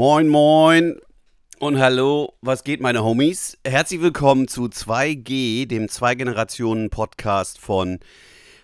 [0.00, 0.98] Moin, moin
[1.58, 3.58] und hallo, was geht, meine Homies?
[3.66, 7.98] Herzlich willkommen zu 2G, dem Zwei-Generationen-Podcast von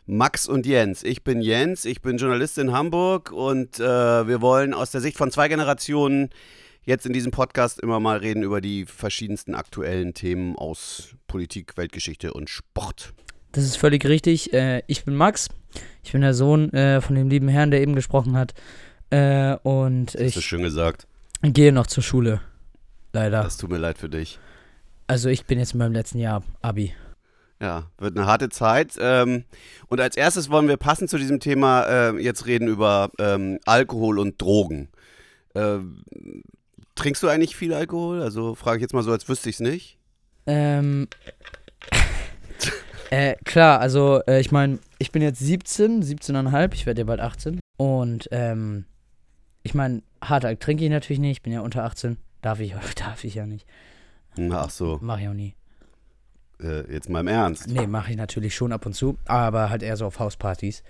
[0.06, 1.02] Max und Jens.
[1.02, 5.18] Ich bin Jens, ich bin Journalist in Hamburg und äh, wir wollen aus der Sicht
[5.18, 6.30] von zwei Generationen
[6.84, 12.32] jetzt in diesem Podcast immer mal reden über die verschiedensten aktuellen Themen aus Politik, Weltgeschichte
[12.32, 13.12] und Sport.
[13.52, 14.54] Das ist völlig richtig.
[14.54, 15.50] Äh, ich bin Max.
[16.02, 18.54] Ich bin der Sohn äh, von dem lieben Herrn, der eben gesprochen hat.
[19.10, 21.06] Äh, und Das ist ich schön gesagt.
[21.42, 22.40] Gehe noch zur Schule.
[23.12, 23.42] Leider.
[23.42, 24.38] Das tut mir leid für dich.
[25.06, 26.92] Also ich bin jetzt in meinem letzten Jahr Abi.
[27.60, 28.94] Ja, wird eine harte Zeit.
[29.00, 29.44] Ähm,
[29.86, 34.18] und als erstes wollen wir passend zu diesem Thema äh, jetzt reden über ähm, Alkohol
[34.18, 34.88] und Drogen.
[35.54, 36.02] Ähm,
[36.94, 38.20] trinkst du eigentlich viel Alkohol?
[38.20, 39.98] Also frage ich jetzt mal so, als wüsste ich es nicht.
[40.46, 41.08] Ähm,
[43.10, 47.20] äh, klar, also äh, ich meine, ich bin jetzt 17, 17,5, ich werde ja bald
[47.20, 47.60] 18.
[47.78, 48.84] Und ähm,
[49.66, 52.16] ich meine, hart Alk trinke ich natürlich nicht, ich bin ja unter 18.
[52.42, 53.66] Darf ich, darf ich ja nicht.
[54.36, 55.54] Na, Ach so, Mache ich auch nie.
[56.62, 57.68] äh, jetzt mal im Ernst.
[57.68, 60.82] Nee, mache ich natürlich schon ab und zu, aber halt eher so auf Hauspartys.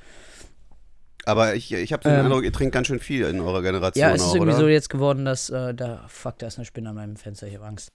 [1.24, 4.00] Aber ich, ich habe den Ähm, Eindruck, ihr trinkt ganz schön viel in eurer Generation
[4.00, 4.60] Ja, es ist auch, irgendwie oder?
[4.60, 7.54] so jetzt geworden, dass äh, da, fuck, da ist eine Spinne an meinem Fenster, ich
[7.56, 7.88] habe Angst.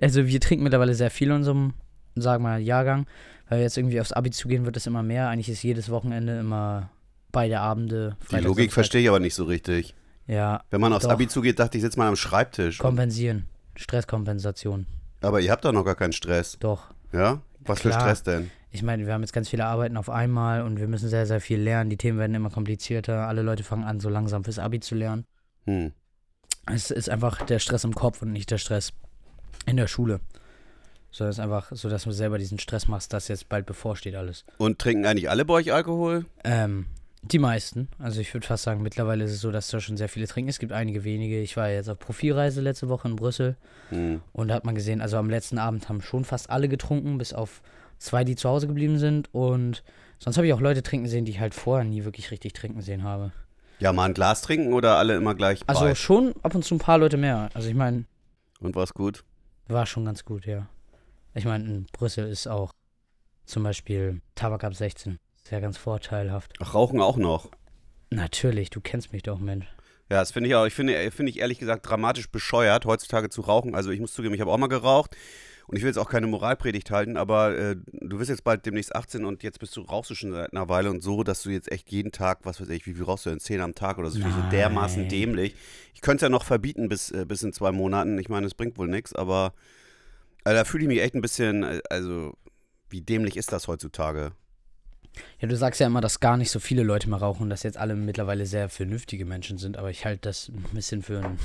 [0.00, 1.74] Also wir trinken mittlerweile sehr viel in unserem,
[2.14, 3.06] sagen wir mal, Jahrgang,
[3.48, 5.28] weil jetzt irgendwie aufs Abi zugehen wird es immer mehr.
[5.28, 6.90] Eigentlich ist jedes Wochenende immer
[7.38, 8.16] beide Abende.
[8.22, 8.74] Die Freitag, Logik Samstag.
[8.74, 9.94] verstehe ich aber nicht so richtig.
[10.26, 11.12] Ja, Wenn man aufs Doch.
[11.12, 12.78] Abi zugeht, dachte ich, sitzt man am Schreibtisch.
[12.78, 13.46] kompensieren.
[13.76, 14.86] Stresskompensation.
[15.20, 16.88] Aber ihr habt doch noch gar keinen Stress, Doch.
[17.12, 17.40] ja?
[17.60, 18.00] Was für Klar.
[18.00, 18.50] Stress denn?
[18.72, 21.40] Ich meine, wir haben jetzt ganz viele Arbeiten auf einmal und wir müssen sehr, sehr
[21.40, 21.90] viel lernen.
[21.90, 23.28] Die Themen werden immer komplizierter.
[23.28, 25.24] Alle Leute fangen an, so langsam fürs Abi zu lernen.
[25.66, 25.92] Hm.
[26.66, 28.92] Es ist einfach der Stress im Kopf und nicht der Stress
[29.64, 30.18] in der Schule.
[31.12, 34.16] So, das ist einfach so, dass du selber diesen Stress machst, dass jetzt bald bevorsteht
[34.16, 34.44] alles.
[34.58, 36.26] Und trinken eigentlich alle bei euch Alkohol?
[36.44, 36.86] Ähm,
[37.22, 37.88] die meisten.
[37.98, 40.48] Also ich würde fast sagen, mittlerweile ist es so, dass da schon sehr viele trinken.
[40.48, 41.40] Es gibt einige wenige.
[41.40, 43.56] Ich war jetzt auf Profilreise letzte Woche in Brüssel
[43.90, 44.20] Hm.
[44.32, 47.32] und da hat man gesehen, also am letzten Abend haben schon fast alle getrunken, bis
[47.32, 47.62] auf
[47.98, 49.28] zwei, die zu Hause geblieben sind.
[49.34, 49.82] Und
[50.18, 52.82] sonst habe ich auch Leute trinken sehen, die ich halt vorher nie wirklich richtig trinken
[52.82, 53.32] sehen habe.
[53.80, 55.94] Ja, mal ein Glas trinken oder alle immer gleich Also bei?
[55.94, 57.48] schon ab und zu ein paar Leute mehr.
[57.54, 58.04] Also ich meine,
[58.60, 59.24] Und war's gut?
[59.68, 60.68] War schon ganz gut, ja.
[61.34, 62.72] Ich meine, in Brüssel ist auch
[63.44, 65.18] zum Beispiel Tabak ab 16.
[65.48, 66.52] Ist ja ganz vorteilhaft.
[66.60, 67.48] Ach, Rauchen auch noch.
[68.10, 69.64] Natürlich, du kennst mich doch, Mensch.
[70.10, 70.66] Ja, das finde ich auch.
[70.66, 73.74] Ich finde, finde ich ehrlich gesagt dramatisch bescheuert, heutzutage zu rauchen.
[73.74, 75.16] Also ich muss zugeben, ich habe auch mal geraucht.
[75.66, 78.94] Und ich will jetzt auch keine Moralpredigt halten, aber äh, du wirst jetzt bald demnächst
[78.94, 81.48] 18 und jetzt bist du, rauchst du schon seit einer Weile und so, dass du
[81.48, 83.40] jetzt echt jeden Tag, was weiß ich, wie viel rauchst du denn?
[83.40, 85.54] 10 am Tag oder so, so dermaßen dämlich.
[85.94, 88.18] Ich könnte es ja noch verbieten bis, äh, bis in zwei Monaten.
[88.18, 89.54] Ich meine, es bringt wohl nichts, aber
[90.44, 92.36] äh, da fühle ich mich echt ein bisschen, äh, also
[92.90, 94.32] wie dämlich ist das heutzutage?
[95.40, 97.76] Ja, du sagst ja immer, dass gar nicht so viele Leute mehr rauchen dass jetzt
[97.76, 101.38] alle mittlerweile sehr vernünftige Menschen sind, aber ich halte das ein bisschen für ein.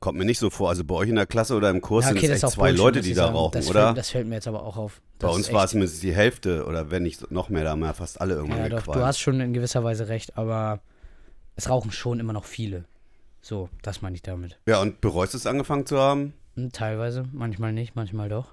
[0.00, 0.68] Kommt mir nicht so vor.
[0.68, 2.78] Also bei euch in der Klasse oder im Kurs Ja, sind es echt zwei Bullshit,
[2.78, 3.36] Leute, die da sagen.
[3.36, 3.84] rauchen, das oder?
[3.86, 5.00] Fällt, das fällt mir jetzt aber auch auf.
[5.18, 7.94] Bei uns war es zumindest die Hälfte oder wenn nicht noch mehr, da haben wir
[7.94, 10.80] fast alle irgendwann Ja, doch, du hast schon in gewisser Weise recht, aber
[11.56, 12.84] es rauchen schon immer noch viele.
[13.40, 14.58] So, das meine ich damit.
[14.66, 16.34] Ja, und bereust du es angefangen zu haben?
[16.56, 18.48] Hm, teilweise, manchmal nicht, manchmal doch.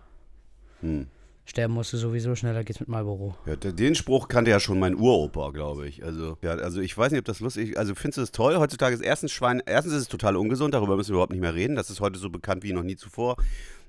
[0.81, 1.07] Hm.
[1.51, 3.35] Sterben musst du sowieso, schneller geht's mit Marlboro.
[3.45, 6.01] Ja, den Spruch kannte ja schon mein Uropa, glaube ich.
[6.01, 7.77] Also, ja, also ich weiß nicht, ob das lustig ist.
[7.77, 8.55] Also findest du es toll?
[8.55, 11.53] Heutzutage ist erstens Schwein, erstens ist es total ungesund, darüber müssen wir überhaupt nicht mehr
[11.53, 11.75] reden.
[11.75, 13.35] Das ist heute so bekannt wie noch nie zuvor.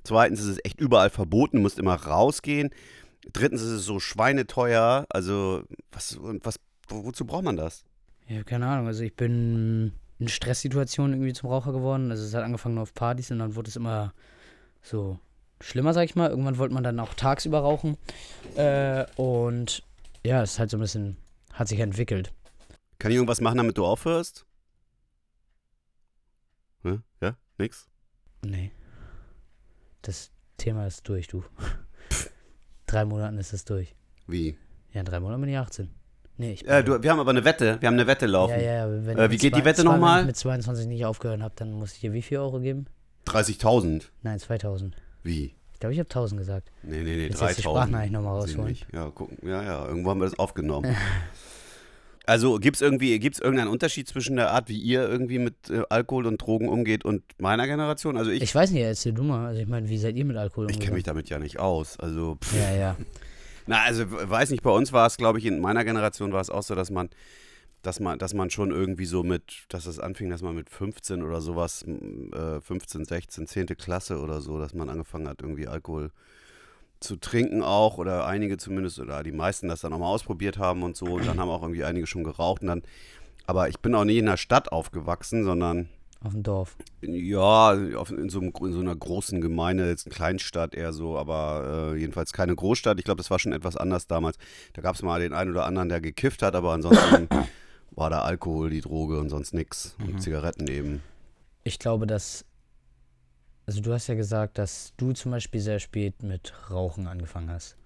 [0.03, 2.71] Zweitens ist es echt überall verboten, du musst immer rausgehen.
[3.33, 5.07] Drittens ist es so schweineteuer.
[5.09, 5.63] Also,
[5.93, 6.57] was, und was,
[6.89, 7.85] wo- wozu braucht man das?
[8.27, 8.89] Ja, keine Ahnung.
[8.89, 12.11] Also ich bin in Stresssituationen irgendwie zum Raucher geworden.
[12.11, 14.13] Also es hat angefangen auf Partys und dann wurde es immer
[14.83, 15.21] so
[15.63, 16.31] schlimmer, sag ich mal.
[16.31, 17.97] Irgendwann wollte man dann auch tagsüber rauchen.
[18.57, 19.83] Äh, und
[20.25, 21.17] ja, es ist halt so ein bisschen,
[21.53, 22.33] hat sich entwickelt.
[22.99, 24.47] Kann ich irgendwas machen, damit du aufhörst?
[26.85, 26.99] Hä?
[27.21, 27.37] Ja?
[27.59, 27.89] Nix?
[28.45, 28.71] Nee.
[30.03, 31.45] Das Thema ist durch, du.
[32.87, 33.95] drei Monaten ist es durch.
[34.27, 34.57] Wie?
[34.93, 35.91] Ja, in drei Monaten bin ich 18.
[36.39, 37.81] Nee, ich bin Äh, du, wir haben aber eine Wette.
[37.81, 38.53] Wir haben eine Wette laufen.
[38.55, 40.17] ja, ja, ja, wenn Äh, ich wie mit geht die zwei- Wette zwei- nochmal?
[40.19, 42.87] Wenn ich mit 22 nicht aufgehört habe, dann muss ich dir wie viel Euro geben?
[43.27, 44.11] 30.000.
[44.23, 44.97] Nein, 2000.
[45.23, 45.55] Wie?
[45.73, 46.71] Ich glaube, ich habe 1000 gesagt.
[46.83, 47.65] Nee, nee, nee, Jetzt jetzt die 3000.
[47.65, 48.79] Sprachnachricht nochmal rausholen.
[48.93, 49.39] Ja, gucken.
[49.43, 50.95] Ja, ja, irgendwo haben wir das aufgenommen.
[52.27, 55.83] also gibt es irgendwie, gibt's irgendeinen Unterschied zwischen der Art, wie ihr irgendwie mit äh,
[55.89, 58.17] Alkohol und Drogen umgeht und meiner Generation?
[58.17, 59.47] Also ich, Ich weiß nicht, erzähl du mal.
[59.49, 61.99] Also ich meine, wie seid ihr mit Alkohol ich kenne mich damit ja nicht aus.
[61.99, 62.55] Also, pff.
[62.55, 62.97] Ja, ja.
[63.67, 66.51] na, also weiß nicht, bei uns war es, glaube ich, in meiner Generation war es
[66.51, 67.11] auch so, dass man,
[67.83, 71.23] dass man, dass man schon irgendwie so mit, dass es anfing, dass man mit 15
[71.23, 73.67] oder sowas, äh, 15, 16, 10.
[73.77, 76.11] Klasse oder so, dass man angefangen hat, irgendwie Alkohol
[77.01, 80.85] zu trinken auch oder einige zumindest oder die meisten das dann auch mal ausprobiert haben
[80.85, 82.83] und so und dann haben auch irgendwie einige schon geraucht und dann
[83.47, 85.89] aber ich bin auch nie in der Stadt aufgewachsen, sondern
[86.23, 86.77] Auf dem Dorf.
[87.01, 91.19] Ja, auf, in, so einem, in so einer großen Gemeinde, jetzt eine Kleinstadt eher so,
[91.19, 92.99] aber äh, jedenfalls keine Großstadt.
[92.99, 94.39] Ich glaube, das war schon etwas anders damals.
[94.75, 97.29] Da gab es mal den einen oder anderen, der gekifft hat, aber ansonsten
[97.95, 99.97] war da Alkohol die Droge und sonst nichts.
[99.99, 100.09] Mhm.
[100.09, 101.03] Und Zigaretten eben.
[101.65, 102.45] Ich glaube, dass.
[103.67, 107.77] Also, du hast ja gesagt, dass du zum Beispiel sehr spät mit Rauchen angefangen hast.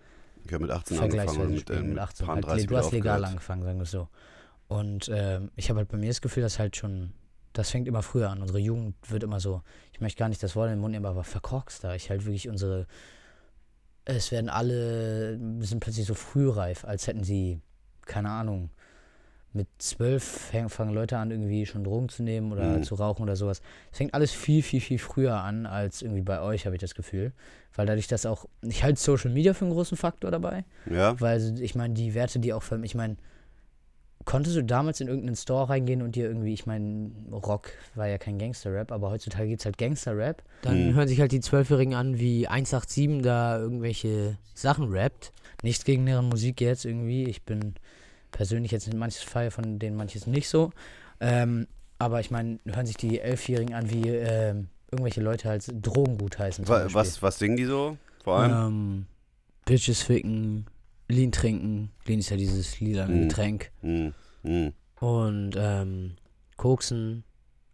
[0.45, 2.27] Ich habe mit 18 angefangen Vergleichsweise und mit, äh, mit 18.
[2.27, 3.31] paar Halt, 30 du hast wieder legal aufgehört.
[3.31, 4.09] angefangen, sagen wir es so.
[4.69, 7.13] Und ähm, ich habe halt bei mir das Gefühl, dass halt schon.
[7.53, 8.43] Das fängt immer früher an.
[8.43, 9.63] Unsere Jugend wird immer so.
[9.93, 11.95] Ich möchte gar nicht das Wort in den Mund nehmen, aber verkorkst da.
[11.95, 12.87] Ich halt wirklich unsere.
[14.05, 15.39] Es werden alle.
[15.65, 17.61] sind plötzlich so frühreif, als hätten sie.
[18.05, 18.71] Keine Ahnung.
[19.57, 20.23] Mit zwölf
[20.53, 22.83] fang- fangen Leute an, irgendwie schon Drogen zu nehmen oder Mhm.
[22.83, 23.63] zu rauchen oder sowas.
[23.91, 26.95] Es fängt alles viel, viel, viel früher an als irgendwie bei euch, habe ich das
[26.95, 27.33] Gefühl.
[27.75, 28.45] Weil dadurch, dass auch.
[28.63, 30.65] Ich halte Social Media für einen großen Faktor dabei.
[30.91, 33.17] Ja, Weil ich meine, die Werte, die auch für ich meine,
[34.25, 38.19] konntest du damals in irgendeinen Store reingehen und dir irgendwie, ich meine, Rock war ja
[38.19, 40.43] kein Gangster-Rap, aber heutzutage gibt es halt Gangster-Rap.
[40.63, 40.95] Dann Hm.
[40.95, 45.33] hören sich halt die Zwölfjährigen an, wie 187 da irgendwelche Sachen rappt.
[45.63, 47.25] Nichts gegen deren Musik jetzt irgendwie.
[47.29, 47.75] Ich bin
[48.37, 50.71] persönlich jetzt in manches Fall von denen manches nicht so.
[51.21, 51.67] Ähm,
[51.99, 56.67] aber ich meine, hören sich die Elfjährigen an, wie ähm, irgendwelche Leute halt Drogengut heißen.
[56.67, 56.95] zum Wa- Beispiel.
[56.95, 57.97] was, was singen die so?
[58.23, 58.53] Vor allem?
[58.53, 59.07] Ähm,
[59.65, 60.67] Bitches ficken,
[61.09, 61.91] Lean trinken.
[62.05, 63.23] Lean ist ja dieses lila Mhm.
[63.29, 63.71] Getränk.
[63.81, 64.13] Hm,
[64.43, 64.73] hm.
[65.01, 66.17] Und ähm,
[66.59, 67.25] koksen.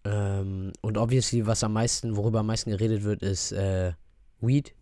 [0.04, 3.92] Ähm, und obviously, was am meisten, worüber am meisten geredet wird, ist äh,
[4.40, 4.72] Weed.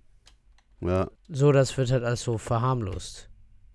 [0.83, 3.30] Ja, So, das wird halt alles so verharmlost.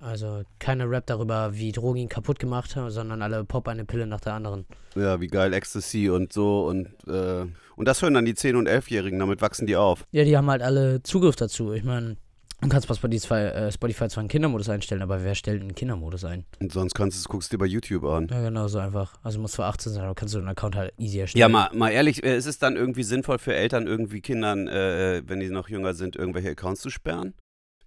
[0.06, 4.06] Also keiner Rap darüber, wie Drogen ihn kaputt gemacht haben, sondern alle pop eine Pille
[4.06, 4.66] nach der anderen.
[4.96, 8.70] ja, wie geil Ecstasy und so und äh, und das hören dann die 10- und
[8.70, 10.06] 11-Jährigen, damit wachsen die auf.
[10.12, 11.74] Ja, die haben halt alle Zugriff dazu.
[11.74, 12.16] Ich meine,
[12.62, 16.24] du kannst bei Spotify, äh, Spotify zwar einen Kindermodus einstellen, aber wer stellt einen Kindermodus
[16.24, 16.46] ein?
[16.62, 18.30] Und sonst kannst du guckst du dir bei YouTube an.
[18.32, 19.16] Ja, genau, so einfach.
[19.24, 21.42] Also muss zwar 18 sein, aber kannst du einen Account halt easy erstellen.
[21.42, 25.22] Ja, mal, mal ehrlich, äh, ist es dann irgendwie sinnvoll für Eltern, irgendwie Kindern, äh,
[25.26, 27.34] wenn die noch jünger sind, irgendwelche Accounts zu sperren?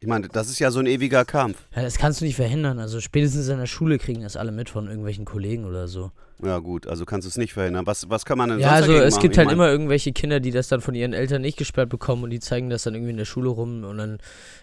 [0.01, 1.57] Ich meine, das ist ja so ein ewiger Kampf.
[1.75, 2.79] Ja, das kannst du nicht verhindern.
[2.79, 6.13] Also spätestens in der Schule kriegen das alle mit von irgendwelchen Kollegen oder so.
[6.41, 7.85] Ja, gut, also kannst du es nicht verhindern.
[7.85, 9.23] Was, was kann man denn Ja, sonst also es machen?
[9.23, 11.89] gibt Ich halt mein, immer irgendwelche Kinder, die das dann von ihren Eltern nicht gesperrt
[11.89, 14.19] bekommen und die zeigen das dann irgendwie in der Schule rum und dann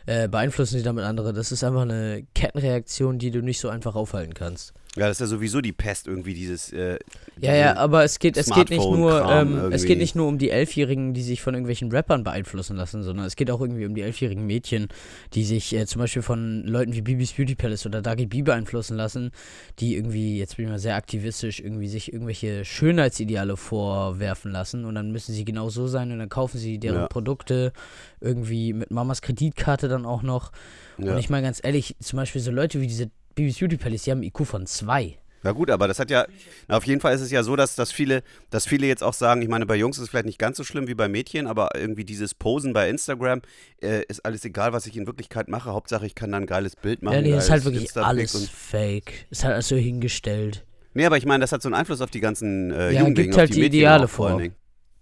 [0.06, 1.34] äh, beeinflussen sie damit andere.
[1.34, 4.74] Das ist einfach eine Kettenreaktion, die du nicht so einfach aufhalten kannst.
[4.96, 6.72] Ja, das ist ja sowieso die Pest irgendwie, dieses.
[6.72, 7.00] Äh,
[7.42, 10.38] Ja, ja, aber es geht, es geht nicht nur, ähm, es geht nicht nur um
[10.38, 13.94] die Elfjährigen, die sich von irgendwelchen Rappern beeinflussen lassen, sondern es geht auch irgendwie um
[13.94, 14.88] die elfjährigen Mädchen,
[15.34, 18.96] die sich äh, zum Beispiel von Leuten wie Bibis Beauty Palace oder Dagi B beeinflussen
[18.96, 19.32] lassen,
[19.80, 24.96] die irgendwie, jetzt bin ich mal sehr aktivistisch, irgendwie sich irgendwelche Schönheitsideale vorwerfen lassen und
[24.96, 27.08] dann müssen sie genau so sein und dann kaufen sie deren Ja.
[27.08, 27.74] Produkte
[28.22, 30.52] irgendwie mit Mamas Kreditkarte dann auch noch.
[30.98, 31.12] Ja.
[31.12, 34.12] Und ich meine ganz ehrlich, zum Beispiel so Leute wie diese Bibis Beauty Palace, die
[34.12, 35.18] haben einen IQ von zwei.
[35.44, 36.26] Ja gut, aber das hat ja,
[36.68, 39.14] na, auf jeden Fall ist es ja so, dass, dass, viele, dass viele jetzt auch
[39.14, 41.46] sagen, ich meine, bei Jungs ist es vielleicht nicht ganz so schlimm wie bei Mädchen,
[41.46, 43.44] aber irgendwie dieses Posen bei Instagram
[43.80, 45.72] äh, ist alles egal, was ich in Wirklichkeit mache.
[45.72, 47.14] Hauptsache, ich kann dann ein geiles Bild machen.
[47.14, 49.28] Ja, nee, ist halt wirklich Insta-Pic alles fake.
[49.30, 50.66] Ist halt alles so hingestellt.
[50.96, 53.30] nee, aber ich meine, das hat so einen Einfluss auf die ganzen äh, Ja, Jugendlichen,
[53.30, 54.42] gibt auf halt die die Ideale auch vor.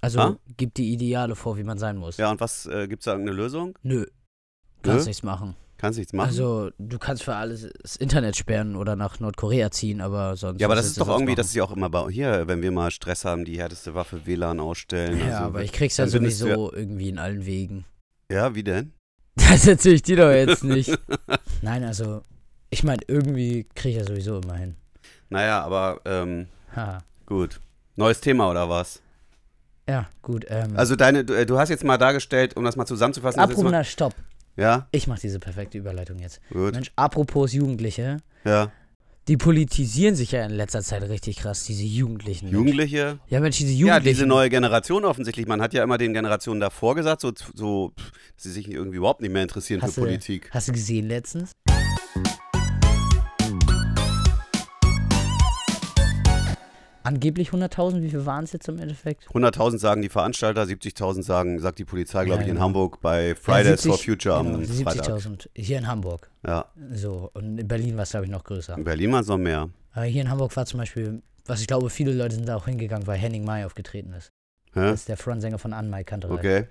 [0.02, 0.38] Also Ah?
[0.58, 2.18] gibt die Ideale vor, wie man sein muss.
[2.18, 3.78] Ja, und was, äh, gibt es da irgendeine Lösung?
[3.84, 4.06] Nö.
[4.82, 5.10] Kannst Nö?
[5.10, 5.56] nichts machen.
[5.84, 6.30] Kannst nichts machen?
[6.30, 10.62] Also, du kannst für alles das Internet sperren oder nach Nordkorea ziehen, aber sonst.
[10.62, 11.50] ja, aber das ist doch irgendwie, das machen?
[11.50, 14.62] ist ja auch immer bei, hier, wenn wir mal Stress haben, die härteste Waffe WLAN
[14.62, 15.20] ausstellen.
[15.20, 17.84] Ja, also, aber ich krieg's ja sowieso irgendwie in allen Wegen.
[18.32, 18.94] Ja, wie denn?
[19.36, 20.98] Das erzähl ich dir doch jetzt nicht.
[21.62, 22.22] Nein, also,
[22.70, 24.76] ich meine, irgendwie krieg ich ja sowieso immer hin.
[25.30, 26.48] Naja, aber ähm,
[27.26, 27.60] gut.
[27.98, 29.02] Neues Thema oder was?
[29.90, 30.46] Ja, gut.
[30.48, 33.38] Ähm, Also deine, du, äh, du hast jetzt mal dargestellt, um das mal zusammenzufassen.
[33.46, 34.16] das na, stopp.
[34.56, 36.40] Ja, Ich mach diese perfekte Überleitung jetzt.
[36.52, 36.74] gut.
[36.74, 38.18] Mensch, apropos Jugendliche.
[38.46, 38.72] Ja.
[39.30, 42.48] Die politisieren sich ja in letzter Zeit richtig krass, diese Jugendlichen.
[42.48, 42.58] Mensch.
[42.58, 43.20] Jugendliche.
[43.30, 44.16] Ja, Mensch, diese Ja, Jugendlichen.
[44.18, 45.48] diese neue Generation offensichtlich.
[45.48, 48.98] Man hat ja immer den Generationen davor gesagt, so, so pff, dass sie sich irgendwie
[48.98, 50.50] überhaupt nicht mehr interessieren Hast für du- Politik.
[50.52, 51.52] Hast du gesehen letztens?
[57.04, 59.28] Angeblich 100.000, wie viel waren es jetzt im Endeffekt?
[59.28, 62.60] 100.000 sagen die Veranstalter, 70.000 sagen, sagt die Polizei, glaube Ja, ich, in.
[62.62, 65.08] Hamburg bei Fridays Ja, for Future am genau, Freitag.
[65.18, 66.30] 70.000 hier in Hamburg.
[66.46, 68.78] Ja, So, und in Berlin war es, glaube ich, noch größer.
[68.78, 69.70] in Berlin waren es noch mehr.
[69.94, 72.66] Aber hier in Hamburg war zum Beispiel, was ich glaube, viele Leute sind da auch
[72.66, 74.30] hingegangen, weil Henning Mai aufgetreten ist.
[74.74, 74.80] Hä?
[74.82, 76.34] Das ist der Frontsänger von An Mai Kanterei.
[76.36, 76.64] Okay.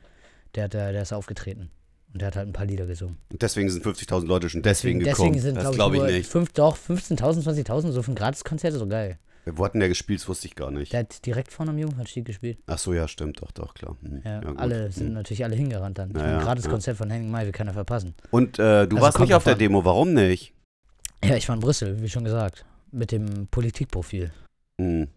[0.55, 1.71] Der, hat, da- der ist aufgetreten.
[2.13, 3.17] Und der hat halt ein paar Lieder gesungen.
[3.31, 5.39] Und deswegen sind 50.000 Leute schon deswegen, deswegen gekommen.
[5.41, 6.31] sind, das glaube glaube ich, ich nicht.
[6.31, 9.19] Fünf, doch, 15.000, 20.000, so für ein Gratiskonzert, so geil.
[9.45, 10.21] Wo hat denn der gespielt?
[10.21, 10.93] Das wusste ich gar nicht.
[10.93, 12.59] Der hat direkt vorne am Jungfernstieg gespielt.
[12.67, 13.97] Ach so, ja, stimmt, doch, doch, klar.
[14.03, 14.59] Hm, Ja, gut.
[14.59, 15.13] alle sind Hm.
[15.15, 16.11] natürlich alle hingerannt dann.
[16.11, 16.71] Ich Ja, meine, ja, gratis ja.
[16.71, 18.15] Konzert von Henning Mai, will keiner verpassen.
[18.31, 19.57] Und äh, du Also warst nicht auf der.
[19.57, 20.55] Demo, warum nicht?
[21.25, 24.33] Ja, ich war in Brüssel, wie schon gesagt, mit dem Politikprofil.
[24.81, 25.09] Hm.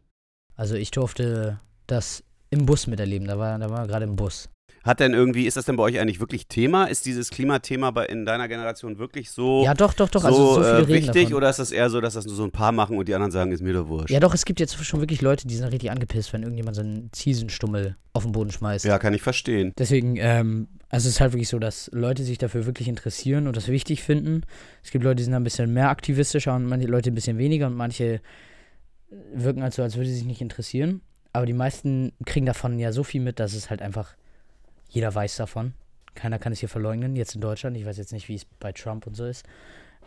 [0.55, 3.27] Also ich durfte das im Bus miterleben.
[3.27, 4.49] Da war, da war er gerade im Bus.
[4.85, 6.85] Hat denn irgendwie, ist das denn bei euch eigentlich wirklich Thema?
[6.85, 10.21] Ist dieses Klimathema bei, in deiner Generation wirklich so, Ja, doch, doch, doch.
[10.21, 12.51] so, also so äh, wichtig oder ist das eher so, dass das nur so ein
[12.51, 14.11] paar machen und die anderen sagen, ist mir doch wurscht?
[14.11, 16.83] Ja, doch, es gibt jetzt schon wirklich Leute, die sind richtig angepisst, wenn irgendjemand so
[16.83, 18.85] einen Ziesenstummel auf den Boden schmeißt.
[18.85, 19.73] Ja, kann ich verstehen.
[19.75, 23.57] Deswegen, ähm, also es ist halt wirklich so, dass Leute sich dafür wirklich interessieren und
[23.57, 24.43] das wichtig finden.
[24.83, 27.39] Es gibt Leute, die sind da ein bisschen mehr aktivistischer und manche Leute ein bisschen
[27.39, 28.21] weniger und manche
[29.33, 31.01] wirken halt so, als würde sie sich nicht interessieren.
[31.33, 34.15] Aber die meisten kriegen davon ja so viel mit, dass es halt einfach
[34.89, 35.73] jeder weiß davon.
[36.13, 37.75] Keiner kann es hier verleugnen, jetzt in Deutschland.
[37.77, 39.45] Ich weiß jetzt nicht, wie es bei Trump und so ist.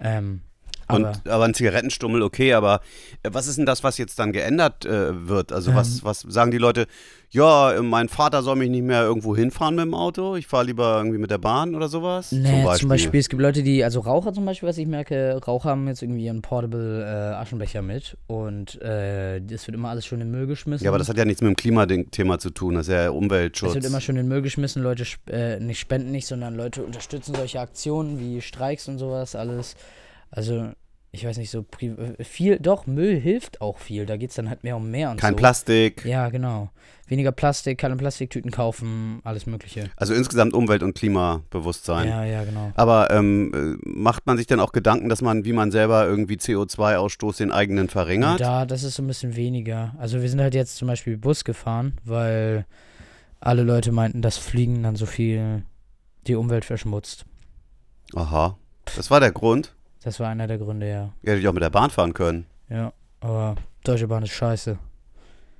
[0.00, 0.42] Ähm,
[0.88, 2.80] aber Und, aber ein Zigarettenstummel, okay, aber
[3.22, 5.52] äh, was ist denn das, was jetzt dann geändert äh, wird?
[5.52, 6.00] Also was, Ähm.
[6.04, 6.86] was sagen die Leute,
[7.30, 10.64] ja, äh, mein Vater soll mich nicht mehr irgendwo hinfahren mit dem Auto, ich fahre
[10.64, 12.32] lieber irgendwie mit der Bahn oder sowas?
[12.32, 13.20] Nee, zum Beispiel.
[13.20, 16.24] es gibt Leute, die, also Raucher zum Beispiel, was ich merke, Raucher haben jetzt irgendwie
[16.24, 20.46] ihren Portable äh, Aschenbecher mit und äh, das wird immer alles schon in den Müll
[20.46, 20.84] geschmissen.
[20.84, 23.70] Ja, aber das hat ja nichts mit dem Klimathema zu tun, das ist ja Umweltschutz.
[23.70, 26.54] Es wird immer schon in den Müll geschmissen, Leute sp äh, nicht spenden nicht, sondern
[26.54, 29.76] Leute unterstützen solche Aktionen wie Streiks und sowas, alles.
[30.30, 30.70] Also,
[31.10, 34.06] ich weiß nicht, so äh, viel, doch, Müll hilft auch viel.
[34.06, 35.36] Da geht es dann halt mehr um mehr und Kein so.
[35.36, 36.04] Plastik.
[36.04, 36.70] Ja, genau.
[37.06, 39.90] Weniger Plastik, keine Plastiktüten kaufen, alles Mögliche.
[39.96, 42.06] Also insgesamt Umwelt- und Klimabewusstsein.
[42.06, 42.70] Ja, ja, genau.
[42.74, 46.34] Aber ähm, äh, macht man sich dann auch Gedanken, dass man, wie man selber irgendwie
[46.36, 48.40] CO2-Ausstoß den eigenen verringert?
[48.40, 49.94] Da, das ist so ein bisschen weniger.
[49.98, 52.66] Also wir sind halt jetzt zum Beispiel Bus gefahren, weil
[53.40, 55.62] alle Leute meinten, dass Fliegen dann so viel
[56.26, 57.24] die Umwelt verschmutzt.
[58.14, 58.58] Aha.
[58.96, 59.74] Das war der Grund.
[60.08, 61.12] Das war einer der Gründe, ja.
[61.22, 62.46] Ihr hättet auch mit der Bahn fahren können.
[62.70, 64.78] Ja, aber Deutsche Bahn ist scheiße.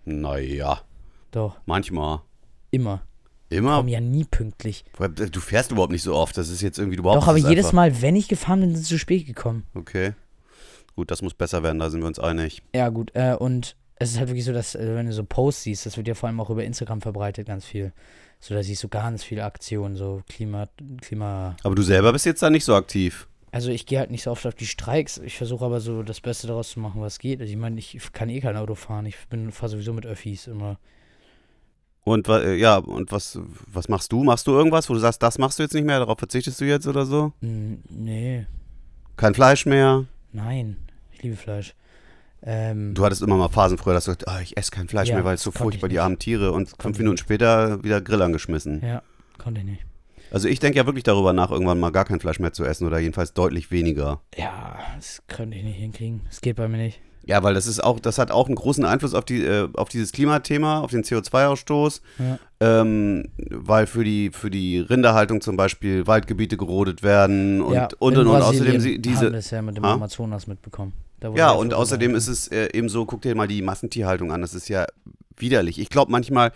[0.07, 0.81] Naja,
[1.33, 2.21] Doch, manchmal.
[2.71, 3.03] immer.
[3.51, 3.77] Immer?
[3.77, 4.87] Kommen ja nie pünktlich.
[5.33, 6.39] Du fährst überhaupt nicht so oft.
[6.39, 8.85] Das ist jetzt irgendwie überhaupt Doch, aber jedes einfach- Mal, wenn ich gefahren bin, sind
[8.85, 9.65] sie zu spät gekommen.
[9.75, 10.15] Okay.
[10.97, 12.63] Gut, das muss besser werden, da sind wir uns einig.
[12.75, 13.11] Ja, gut.
[13.15, 15.99] Äh, und es ist halt wirklich so, dass, äh, wenn du so Posts siehst, das
[15.99, 17.93] wird ja vor allem auch über Instagram verbreitet, ganz viel.
[18.41, 20.69] So, da siehst du ganz viele Aktionen, so Klima,
[21.03, 21.55] Klima.
[21.65, 23.28] Aber du selber bist jetzt da nicht so aktiv.
[23.51, 25.19] Also ich gehe halt nicht so oft auf die Streiks.
[25.19, 27.41] Ich versuche aber so das Beste daraus zu machen, was geht.
[27.41, 29.07] Also ich meine, ich kann eh kein Auto fahren.
[29.07, 30.79] Ich bin fahre sowieso mit Öffis immer.
[32.05, 34.23] Und äh, ja, und was, was machst du?
[34.25, 36.65] Machst du irgendwas, wo du sagst, das machst du jetzt nicht mehr, darauf verzichtest du
[36.65, 37.33] jetzt oder so?
[37.41, 38.47] Hm, nee,
[39.17, 40.05] Kein Fleisch mehr?
[40.33, 40.77] nein.
[41.13, 41.75] Ich liebe Fleisch.
[42.43, 45.09] Ähm, Du hattest immer mal Phasen früher, dass du gesagt ah, ich esse kein Fleisch
[45.09, 48.23] Ja, mehr, weil es so furchtbar die armen Tiere und fünf Minuten später wieder Grill
[48.23, 48.81] angeschmissen.
[48.85, 49.03] ja,
[49.37, 49.85] konnte ich nicht.
[50.31, 52.87] Also ich denke ja wirklich darüber nach, irgendwann mal gar kein Fleisch mehr zu essen
[52.87, 54.21] oder jedenfalls deutlich weniger.
[54.37, 56.23] Ja, das könnte ich nicht hinkriegen.
[56.27, 57.01] Das geht bei mir nicht.
[57.29, 59.91] Ja, weil das ist auch, das hat auch einen großen Einfluss auf die, äh, auf
[59.91, 62.01] dieses Klimathema, auf den CO2-Ausstoß.
[62.19, 62.39] Ja.
[62.61, 68.17] Ähm, weil für die, für die Rinderhaltung zum Beispiel Waldgebiete gerodet werden und ja, und
[68.17, 69.31] und, und außerdem sie, haben diese.
[69.31, 69.93] wir es ja mit dem Ha?
[69.93, 70.95] Amazonas mitbekommen.
[71.35, 72.17] Ja, und außerdem gehalten.
[72.17, 74.87] ist es äh, eben so, guck dir mal die Massentierhaltung an, das ist ja
[75.37, 75.79] widerlich.
[75.79, 76.53] Ich glaube manchmal,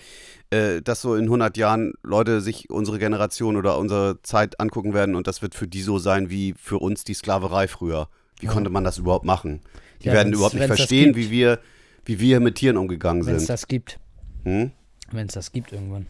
[0.53, 5.15] äh, dass so in 100 Jahren Leute sich unsere Generation oder unsere Zeit angucken werden
[5.15, 8.09] und das wird für die so sein wie für uns die Sklaverei früher.
[8.39, 8.53] Wie Ja.
[8.53, 9.61] konnte man das überhaupt machen?
[10.03, 11.59] Die Ja, werden überhaupt nicht verstehen, wie wir,
[12.05, 13.49] wie wir mit Tieren umgegangen Wenn es sind.
[13.51, 13.99] das gibt.
[14.45, 14.73] Hm?
[15.11, 16.07] Wenn es das gibt irgendwann.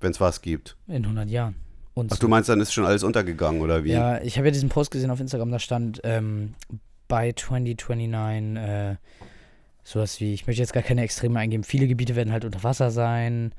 [0.00, 0.76] Wenn es was gibt.
[0.86, 1.56] In 100 Jahren.
[1.94, 3.92] Und Ach, du meinst, dann ist schon alles untergegangen, oder wie?
[3.92, 6.54] Ja, ich habe ja diesen Post gesehen auf Instagram, da stand ähm,
[7.06, 8.96] bei 2029 äh,
[9.84, 12.90] sowas wie, ich möchte jetzt gar keine Extreme eingeben, viele Gebiete werden halt unter Wasser
[12.90, 13.52] sein,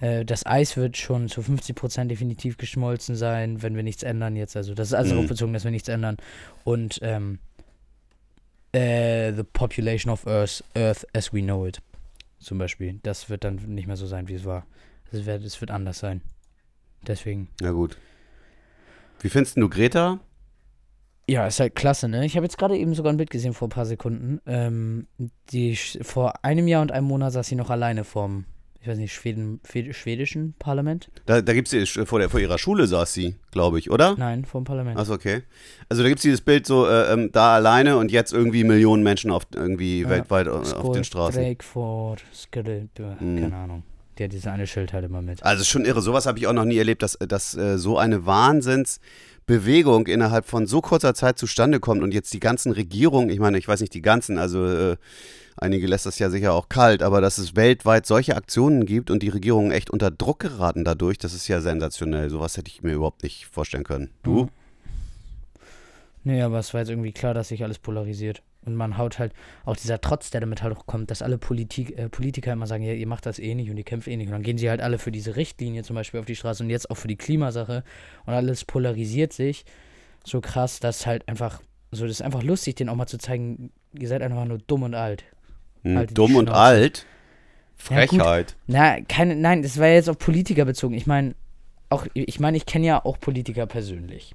[0.00, 4.56] äh, das Eis wird schon zu 50% definitiv geschmolzen sein, wenn wir nichts ändern jetzt,
[4.56, 5.16] also das ist also Mhm.
[5.16, 6.16] darauf bezogen, dass wir nichts ändern
[6.64, 7.38] und ähm,
[8.72, 11.80] äh, the population of Earth, Earth as we know it,
[12.38, 14.66] zum Beispiel, das wird dann nicht mehr so sein, wie es war.
[15.12, 16.22] Es wird, es wird anders sein.
[17.06, 17.48] Deswegen.
[17.60, 17.96] Na gut.
[19.20, 20.20] Wie findest du Greta?
[21.30, 22.24] Ja, ist halt klasse, ne?
[22.26, 24.40] Ich habe jetzt gerade eben sogar ein Bild gesehen vor ein paar Sekunden.
[24.46, 25.06] Ähm,
[25.50, 28.46] die vor einem Jahr und einem Monat saß sie noch alleine vorm,
[28.80, 31.10] ich weiß nicht, Schweden, Schwed- schwedischen Parlament?
[31.26, 34.16] Da, da gibt es vor, der, vor ihrer Schule saß sie, glaube ich, oder?
[34.18, 34.98] Nein, vorm Parlament.
[34.98, 35.42] Achso, okay.
[35.88, 39.02] Also da gibt es dieses Bild so, äh, ähm, da alleine und jetzt irgendwie Millionen
[39.02, 40.08] Menschen auf irgendwie Ja.
[40.10, 41.40] weltweit auf den Straßen.
[41.42, 42.88] Drakeford, Skittle,
[43.20, 43.40] Mhm.
[43.40, 43.82] keine Ahnung.
[44.18, 45.42] Der hat dieses eine Schild halt immer mit.
[45.42, 48.26] Also schon irre, sowas habe ich auch noch nie erlebt, dass, dass äh, so eine
[49.50, 53.58] Wahnsinnsbewegung innerhalb von so kurzer Zeit zustande kommt und jetzt die ganzen Regierungen, ich meine,
[53.58, 54.96] ich weiß nicht die ganzen, also äh,
[55.56, 59.22] einige lässt das ja sicher auch kalt, aber dass es weltweit solche Aktionen gibt und
[59.22, 62.30] die Regierungen echt unter Druck geraten dadurch, das ist ja sensationell.
[62.30, 64.10] Sowas hätte ich mir überhaupt nicht vorstellen können.
[64.22, 64.44] Du?
[64.44, 64.48] Mhm.
[66.22, 68.42] Nee, aber es war jetzt irgendwie klar, dass sich alles polarisiert.
[68.66, 69.32] Und man haut halt,
[69.64, 72.82] auch dieser Trotz, der damit halt auch kommt, dass alle Politik, äh, Politiker immer sagen,
[72.82, 74.26] ja, ihr macht das eh nicht und ihr kämpft eh nicht.
[74.26, 76.70] Und dann gehen sie halt alle für diese Richtlinie zum Beispiel auf die Straße und
[76.70, 77.84] jetzt auch für die Klimasache.
[78.26, 79.64] Und alles polarisiert sich
[80.24, 83.70] so krass, dass halt einfach, so das ist einfach lustig, denen auch mal zu zeigen,
[83.98, 85.24] ihr seid einfach nur dumm und alt.
[85.82, 86.98] Hm, dumm und alt.
[86.98, 87.04] Ja.
[87.76, 88.56] Frechheit.
[88.66, 90.94] Na, keine, nein, das war jetzt auf Politiker bezogen.
[90.94, 91.34] Ich meine,
[91.88, 94.34] auch, ich meine, ich kenne ja auch Politiker persönlich.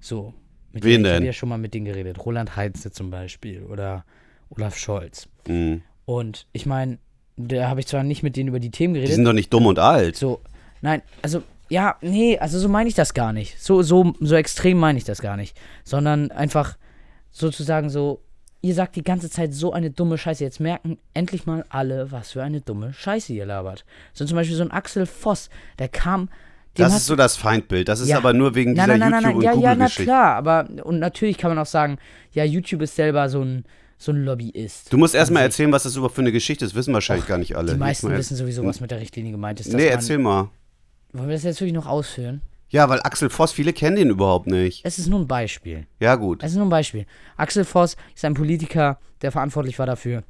[0.00, 0.32] So.
[0.72, 1.14] Mit Wen denen, Ich denn?
[1.16, 2.24] habe ja schon mal mit denen geredet.
[2.24, 4.04] Roland Heinze zum Beispiel oder
[4.50, 5.28] Olaf Scholz.
[5.46, 5.82] Hm.
[6.04, 6.98] Und ich meine,
[7.36, 9.14] da habe ich zwar nicht mit denen über die Themen Die geredet.
[9.16, 10.16] sind doch nicht dumm und alt.
[10.16, 10.40] So,
[10.80, 13.60] nein, also, ja, nee, also so meine ich das gar nicht.
[13.62, 15.56] So, so, so extrem meine ich das gar nicht.
[15.84, 16.76] Sondern einfach
[17.30, 18.20] sozusagen so,
[18.60, 20.44] ihr sagt die ganze Zeit so eine dumme Scheiße.
[20.44, 23.84] Jetzt merken endlich mal alle, was für eine dumme Scheiße ihr labert.
[24.12, 25.48] So zum Beispiel so ein Axel Voss,
[25.78, 26.28] der kam.
[26.78, 27.88] Dem Das ist so das Feindbild.
[27.88, 28.16] Das ist Ja.
[28.18, 29.54] aber nur wegen Nein, dieser nein, nein, nein, YouTube- nein.
[29.56, 31.98] und Ja, ja, na klar, aber und natürlich kann man auch sagen,
[32.32, 33.64] ja, YouTube ist selber so ein,
[33.98, 34.92] so ein Lobbyist.
[34.92, 35.50] Du musst erstmal sich.
[35.52, 36.74] erzählen, was das überhaupt für eine Geschichte ist.
[36.74, 37.72] Wissen wahrscheinlich gar nicht alle.
[37.72, 39.68] Die meisten mal- wissen sowieso, was mit der Richtlinie gemeint ist.
[39.68, 40.48] Nee, man, erzähl mal.
[41.12, 42.40] Wollen wir das jetzt wirklich noch ausführen?
[42.70, 44.80] Ja, weil Axel Voss, viele kennen den überhaupt nicht.
[44.84, 45.86] Es ist nur ein Beispiel.
[46.00, 46.42] Ja, gut.
[46.42, 47.04] Es ist nur ein Beispiel.
[47.36, 50.24] Axel Voss ist ein Politiker, der verantwortlich war dafür,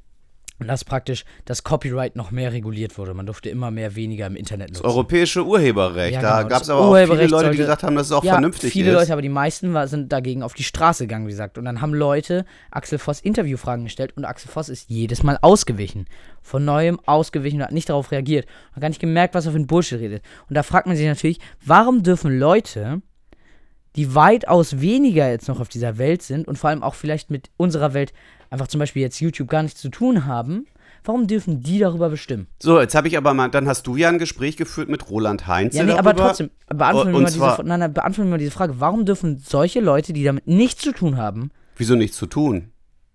[0.68, 3.14] dass praktisch das Copyright noch mehr reguliert wurde.
[3.14, 4.82] Man durfte immer mehr weniger im Internet nutzen.
[4.82, 6.14] Das europäische Urheberrecht.
[6.14, 8.12] Ja, da genau, gab das es aber auch viele Leute, die gesagt haben, dass es
[8.12, 8.96] auch ja, vernünftig viele ist.
[8.96, 11.58] Leute, aber die meisten war, sind dagegen auf die Straße gegangen, wie gesagt.
[11.58, 16.06] Und dann haben Leute Axel Voss Interviewfragen gestellt und Axel Voss ist jedes Mal ausgewichen.
[16.42, 18.46] Von neuem ausgewichen und hat nicht darauf reagiert.
[18.72, 20.22] Hat gar nicht gemerkt, was er für ein Bullshit redet.
[20.48, 23.02] Und da fragt man sich natürlich, warum dürfen Leute,
[23.96, 27.50] die weitaus weniger jetzt noch auf dieser Welt sind und vor allem auch vielleicht mit
[27.56, 28.12] unserer Welt
[28.52, 30.66] einfach zum Beispiel jetzt YouTube gar nichts zu tun haben,
[31.04, 32.46] warum dürfen die darüber bestimmen?
[32.60, 35.46] So, jetzt habe ich aber mal, dann hast du ja ein Gespräch geführt mit Roland
[35.46, 35.74] Heinz.
[35.74, 38.78] Ja, nee, aber trotzdem, beantworten, wir mal diese, nein, nein, beantworten wir mal diese Frage.
[38.78, 42.72] Warum dürfen solche Leute, die damit nichts zu tun haben, Wieso nichts zu tun?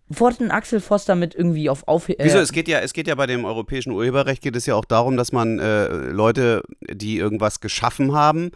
[0.09, 2.09] wurde Axel Voss damit irgendwie auf Auf...
[2.09, 2.39] Äh, Wieso?
[2.39, 5.17] Es geht ja, es geht ja bei dem europäischen Urheberrecht geht es ja auch darum,
[5.17, 8.51] dass man äh, Leute, die irgendwas geschaffen haben,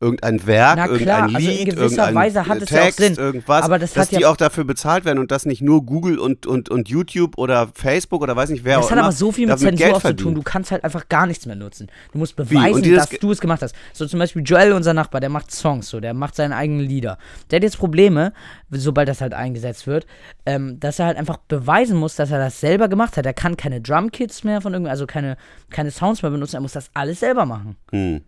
[0.00, 2.84] irgendein Werk, Na klar, irgendein also in Lied, gewisser irgendein Weise hat es ja auch
[2.84, 3.14] Text, Sinn.
[3.16, 6.18] irgendwas, Aber das dass ja- die auch dafür bezahlt werden und dass nicht nur Google
[6.18, 9.46] und, und, und YouTube oder Facebook oder weiß nicht wer das hat aber so viel
[9.46, 10.34] mit Zensur auch zu tun.
[10.34, 11.88] Du kannst halt einfach gar nichts mehr nutzen.
[12.12, 13.74] Du musst beweisen, dass du es gemacht hast.
[13.94, 17.16] So zum Beispiel Joel, unser Nachbar, der macht Songs, so, der macht seine eigenen Lieder.
[17.50, 18.32] Der hat jetzt Probleme,
[18.70, 20.06] sobald das halt eingesetzt wird,
[20.44, 23.24] ähm, dass er halt einfach beweisen muss, dass er das selber gemacht hat.
[23.24, 25.36] Er kann keine Drumkits mehr von irgendwie, also keine,
[25.70, 26.56] keine Sounds mehr benutzen.
[26.56, 27.76] Er muss das alles selber machen.
[27.92, 28.20] Hm.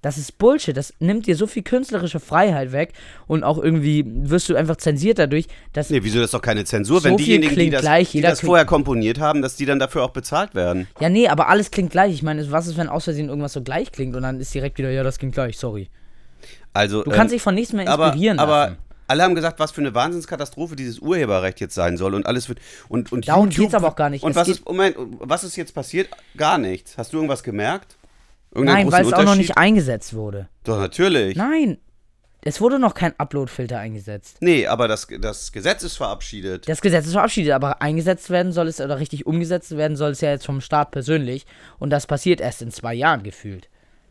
[0.00, 0.76] Das ist Bullshit.
[0.76, 2.92] Das nimmt dir so viel künstlerische Freiheit weg
[3.26, 6.64] und auch irgendwie wirst du einfach zensiert dadurch, dass Nee, wieso das ist doch keine
[6.64, 9.66] Zensur, So wenn diejenigen, die klingt das, gleich, die das vorher komponiert haben, dass die
[9.66, 10.86] dann dafür auch bezahlt werden.
[11.00, 12.14] Ja, nee, aber alles klingt gleich.
[12.14, 14.78] Ich meine, was ist, wenn aus Versehen irgendwas so gleich klingt und dann ist direkt
[14.78, 15.88] wieder, ja, das klingt gleich, sorry.
[16.72, 18.76] Also, Du kannst dich von nichts mehr aber, inspirieren aber lassen.
[19.08, 22.60] alle haben gesagt, was für eine Wahnsinnskatastrophe dieses Urheberrecht jetzt sein soll und alles wird
[22.88, 24.22] und und Darum YouTube, geht's aber auch gar nicht.
[24.22, 26.08] Und Es was ist Moment, was ist jetzt passiert?
[26.36, 26.96] Gar nichts.
[26.96, 27.96] Hast du irgendwas gemerkt?
[28.54, 30.48] Nein, weil es auch noch nicht eingesetzt wurde.
[30.64, 31.36] Doch natürlich.
[31.36, 31.78] Nein,
[32.42, 34.38] es wurde noch kein Upload-Filter eingesetzt.
[34.40, 36.68] Nee, aber das, das Gesetz ist verabschiedet.
[36.68, 40.20] Das Gesetz ist verabschiedet, aber eingesetzt werden soll es oder richtig umgesetzt werden soll es
[40.20, 41.46] ja jetzt vom Staat persönlich.
[41.78, 43.68] Und das passiert erst in zwei Jahren gefühlt.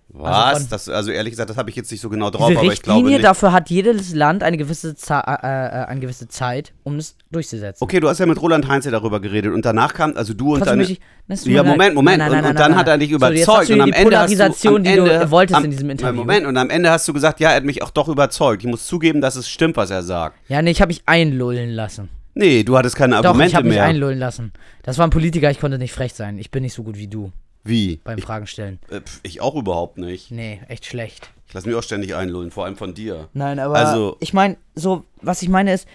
[0.10, 0.60] Was?
[0.60, 2.72] von- das, also ehrlich gesagt, das habe ich jetzt nicht so genau drauf, Diese aber
[2.72, 3.24] ich glaube nicht.
[3.24, 7.84] dafür hat jedes Land eine gewisse, Za äh, äh, eine gewisse Zeit, um es durchzusetzen.
[7.84, 10.60] Okay, du hast ja mit Roland Heinze darüber geredet und danach kam, also du und
[10.60, 10.92] Trotzdem deine.
[10.92, 11.64] ich- mir ja.
[11.64, 12.20] Moment, Moment.
[12.20, 13.10] Nein, nein, und, nein, und nein, dann hat er dich.
[13.10, 15.66] So, überzeugt du und am die Ende hast du, am die du Ende, wolltest am,
[15.66, 16.16] in diesem Interview.
[16.22, 18.64] Moment, und am Ende hast du gesagt, ja, er hat mich auch doch überzeugt.
[18.64, 20.38] Ich muss zugeben, dass es stimmt, was er sagt.
[20.48, 22.10] Ja, nee, ich habe mich einlullen lassen.
[22.34, 24.54] Nee, du hattest keine Doch, ich Argumente habe mich einlullen lassen.
[24.84, 26.38] Das war ein Politiker, ich konnte nicht frech sein.
[26.38, 27.32] Ich bin nicht so gut wie du
[27.68, 28.00] Wie?
[28.04, 28.80] beim Ich, Fragen stellen.
[28.90, 30.32] äh, ich auch überhaupt nicht.
[30.32, 31.30] Nee, echt schlecht.
[31.48, 33.30] Ich lasse mich auch ständig einlullen, vor allem von dir.
[33.34, 35.88] Nein, aber Also- ich meine, so, was ich meine ist,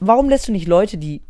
[0.00, 1.22] warum lässt du nicht Leute, die.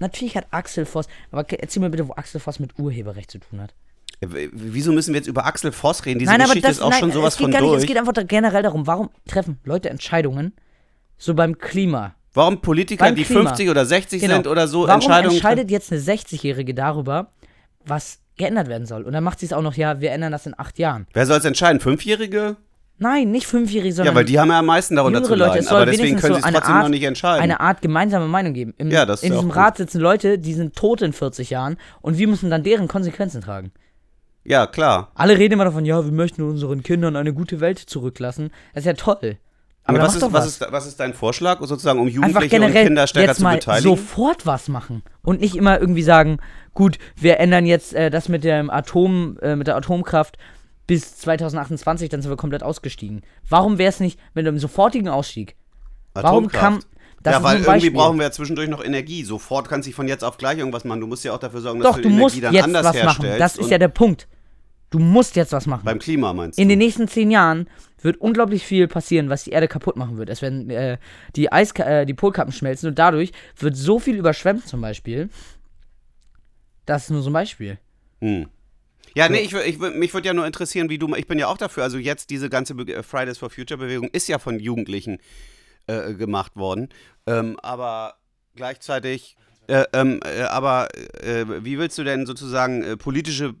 [0.00, 3.60] Natürlich hat Axel Voss, aber erzähl mir bitte, wo Axel Voss mit Urheberrecht zu tun
[3.60, 3.72] hat.
[4.20, 6.18] Äh, Wieso müssen wir jetzt über Axel Voss reden?
[6.18, 7.70] Diese nein, aber Geschichte das ist auch nein, schon sowas es geht von gar nicht,
[7.70, 7.80] durch.
[7.82, 10.52] es geht einfach generell darum, warum treffen Leute Entscheidungen
[11.16, 12.14] so beim Klima?
[12.32, 13.42] Warum Politiker, Beim die Klima.
[13.50, 14.34] 50 oder 60 Genau.
[14.34, 17.30] sind oder so, Warum Entscheidungen entscheidet jetzt eine 60-Jährige darüber,
[17.86, 19.02] was geändert werden soll?
[19.02, 21.06] Und dann macht sie es auch noch, ja, wir ändern das in acht Jahren.
[21.12, 21.80] Wer soll es entscheiden?
[21.80, 22.56] Fünfjährige?
[22.98, 25.48] Nein, nicht Fünfjährige, sondern Ja, weil die haben ja am meisten darunter zu jüngere Leute.
[25.50, 25.64] leiden.
[25.64, 27.42] Es soll Aber deswegen wenigstens können so sie es eine trotzdem Art, noch nicht entscheiden.
[27.42, 28.72] eine Art gemeinsame Meinung geben.
[28.78, 29.50] Im, Ja, das ist in diesem.
[29.50, 33.40] Rat sitzen Leute, die sind tot in 40 Jahren und wir müssen dann deren Konsequenzen
[33.40, 33.72] tragen.
[34.44, 35.10] ja, klar.
[35.16, 38.50] Alle reden immer davon, ja, wir möchten unseren Kindern eine gute Welt zurücklassen.
[38.74, 39.38] Das ist ja toll.
[39.86, 40.46] Aber was, ist, was, was.
[40.46, 43.90] ist, was ist dein Vorschlag, sozusagen, um Jugendliche und Kinder stärker jetzt zu mal beteiligen?
[43.90, 46.38] sofort was machen und nicht immer irgendwie sagen,
[46.72, 50.38] gut, wir ändern jetzt äh, das mit dem Atom, äh, mit der Atomkraft
[50.86, 53.22] bis 2028, dann sind wir komplett ausgestiegen.
[53.48, 55.56] Warum wäre es nicht mit einem sofortigen Ausstieg?
[56.14, 56.62] Warum Atomkraft.
[56.62, 56.80] kann
[57.24, 59.24] das ja, weil irgendwie brauchen wir ja zwischendurch noch Energie.
[59.24, 61.00] Sofort kannst du von jetzt auf gleich irgendwas machen.
[61.00, 62.94] Du musst ja auch dafür sorgen, dass Doch, du du Energie dann jetzt anders was
[62.96, 63.24] machen.
[63.24, 63.40] herstellst.
[63.40, 64.28] Das ist ja der Punkt.
[64.90, 65.84] Du musst jetzt was machen.
[65.84, 66.72] beim Klima meinst In du?
[66.72, 67.68] den nächsten zehn Jahren
[68.00, 70.28] wird unglaublich viel passieren, was die Erde kaputt machen wird.
[70.28, 70.98] Es werden äh,
[71.36, 75.30] die, Eis äh, die Polkappen schmelzen und dadurch wird so viel überschwemmt zum Beispiel.
[76.86, 77.78] Das ist nur so ein Beispiel.
[78.20, 78.46] Hm.
[79.16, 81.56] Ja, nee, ich, ich, mich würde ja nur interessieren, wie du, ich bin ja auch
[81.56, 85.18] dafür, also jetzt diese ganze Be Fridays for Future Bewegung ist ja von Jugendlichen
[85.86, 86.88] äh, gemacht worden,
[87.26, 88.16] ähm, aber
[88.56, 89.36] gleichzeitig,
[89.68, 90.88] äh, ähm, äh, aber
[91.22, 93.54] äh, wie willst du denn sozusagen äh, politische,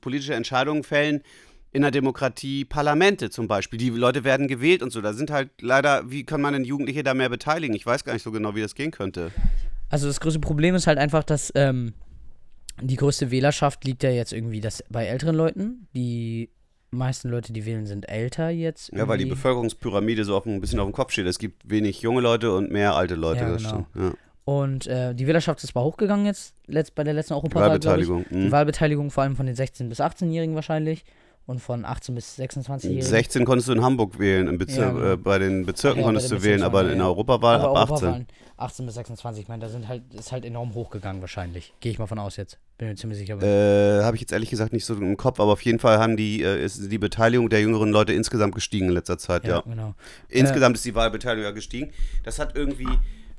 [0.00, 1.22] politische Entscheidungen fällen,
[1.72, 3.78] in der Demokratie Parlamente zum Beispiel.
[3.78, 5.00] Die Leute werden gewählt und so.
[5.00, 7.76] Da sind halt leider, wie kann man denn Jugendliche da mehr beteiligen?
[7.76, 9.30] Ich weiß gar nicht so genau, wie das gehen könnte.
[9.88, 11.94] Also das größte Problem ist halt einfach, dass ähm,
[12.80, 15.86] die größte Wählerschaft liegt ja jetzt irgendwie das bei älteren Leuten.
[15.94, 16.50] Die
[16.90, 18.88] meisten Leute, die wählen, sind älter jetzt.
[18.88, 19.00] Irgendwie.
[19.00, 21.26] Ja, weil die Bevölkerungspyramide so auf ein bisschen auf dem Kopf steht.
[21.26, 23.42] Es gibt wenig junge Leute und mehr alte Leute.
[23.42, 23.86] Ja, genau.
[23.94, 24.12] Ja.
[24.44, 27.70] Und äh, die Wählerschaft ist zwar hochgegangen jetzt letzt, bei der letzten Europawahl.
[27.70, 28.24] Wahlbeteiligung.
[28.30, 28.52] Die mhm.
[28.52, 31.04] Wahlbeteiligung vor allem von den 16- bis 18-Jährigen wahrscheinlich
[31.46, 33.06] und von 18 bis 26 Jährigen.
[33.06, 35.12] 16 konntest du in Hamburg wählen, im Bezir ja, genau.
[35.12, 38.26] äh, bei den Bezirken ja, konntest den du wählen, aber in der Europawahl ab 18.
[38.56, 41.72] 18 bis 26, ich meine, da sind halt, ist halt enorm hochgegangen wahrscheinlich.
[41.80, 42.58] Gehe ich mal von aus jetzt.
[42.78, 43.34] Bin mir ziemlich sicher.
[43.42, 46.16] Äh, Habe ich jetzt ehrlich gesagt nicht so im Kopf, aber auf jeden Fall haben
[46.16, 49.56] die, äh, ist die Beteiligung der jüngeren Leute insgesamt gestiegen in letzter Zeit, ja.
[49.56, 49.62] ja.
[49.62, 49.94] Genau.
[50.28, 51.90] Insgesamt ist die Wahlbeteiligung ja gestiegen.
[52.22, 52.86] Das hat irgendwie.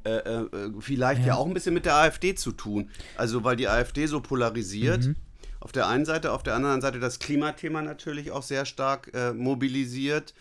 [0.03, 1.27] Äh, äh, vielleicht ja.
[1.27, 1.35] ja.
[1.35, 2.89] auch ein bisschen mit der AfD zu tun.
[3.17, 5.05] Also, weil die AfD so polarisiert.
[5.05, 5.15] Mhm
[5.61, 9.31] auf der einen Seite, auf der anderen Seite das Klimathema natürlich auch sehr stark äh,
[9.31, 10.33] mobilisiert.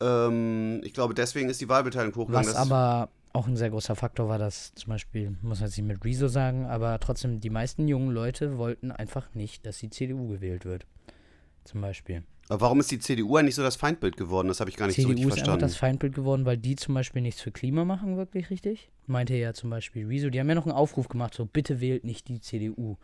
[0.00, 2.48] Ähm, ich glaube, deswegen ist die Wahlbeteiligung hochgegangen.
[2.48, 5.86] Was aber auch ein sehr großer Faktor war, dass zum Beispiel, muss man jetzt nicht
[5.86, 10.28] mit Rezo sagen, aber trotzdem die meisten jungen Leute wollten einfach nicht, dass die CDU
[10.28, 10.86] gewählt wird.
[11.64, 12.22] Zum Beispiel.
[12.60, 14.48] Warum ist die CDU eigentlich so das Feindbild geworden?
[14.48, 15.44] Das habe ich gar nicht CDU so richtig verstanden.
[15.44, 18.50] CDU ist einfach das Feindbild geworden, weil die zum Beispiel nichts für Klima machen, wirklich
[18.50, 18.90] richtig.
[19.06, 20.30] Meinte ja zum Beispiel Rezo.
[20.30, 22.96] Die haben ja noch einen Aufruf gemacht, so bitte wählt nicht die CDU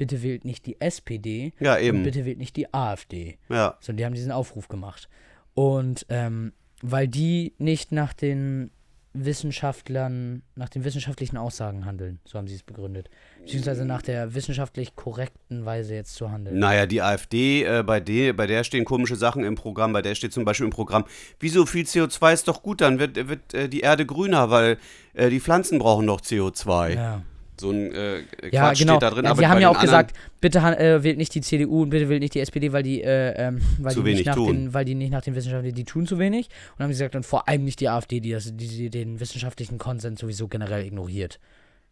[0.00, 1.98] bitte wählt nicht die SPD ja, eben.
[1.98, 3.36] und bitte wählt nicht die AfD.
[3.50, 3.76] Ja.
[3.80, 5.10] So, die haben diesen Aufruf gemacht.
[5.52, 8.70] Und ähm, weil die nicht nach den
[9.12, 13.10] Wissenschaftlern, nach den wissenschaftlichen Aussagen handeln, so haben sie es begründet.
[13.40, 16.58] Beziehungsweise nach der wissenschaftlich korrekten Weise jetzt zu handeln.
[16.58, 20.14] Naja, die AfD, äh, bei, der, bei der stehen komische Sachen im Programm, bei der
[20.14, 21.04] steht zum Beispiel im Programm,
[21.40, 24.78] wieso viel CO2 ist doch gut, dann wird, wird äh, die Erde grüner, weil
[25.14, 26.94] äh, die Pflanzen brauchen doch CO2.
[26.94, 27.22] Ja.
[27.60, 28.92] So ein äh, Quatsch ja, genau.
[28.94, 29.24] steht da drin.
[29.24, 32.08] Ja, aber sie haben ja auch gesagt, bitte äh, wählt nicht die CDU und bitte
[32.08, 34.46] wählt nicht die SPD, weil die, äh, ähm, weil zu die nicht nach tun.
[34.46, 36.46] Den, weil die nicht nach den Wissenschaften, die tun zu wenig.
[36.46, 38.90] Und dann haben sie gesagt, und vor allem nicht die AfD, die, das, die, die
[38.90, 41.38] den wissenschaftlichen Konsens sowieso generell ignoriert.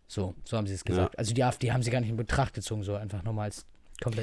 [0.08, 1.14] So, so haben sie es gesagt.
[1.14, 1.18] Ja.
[1.18, 3.66] Also die AfD haben sie gar nicht in Betracht gezogen, so einfach nochmal als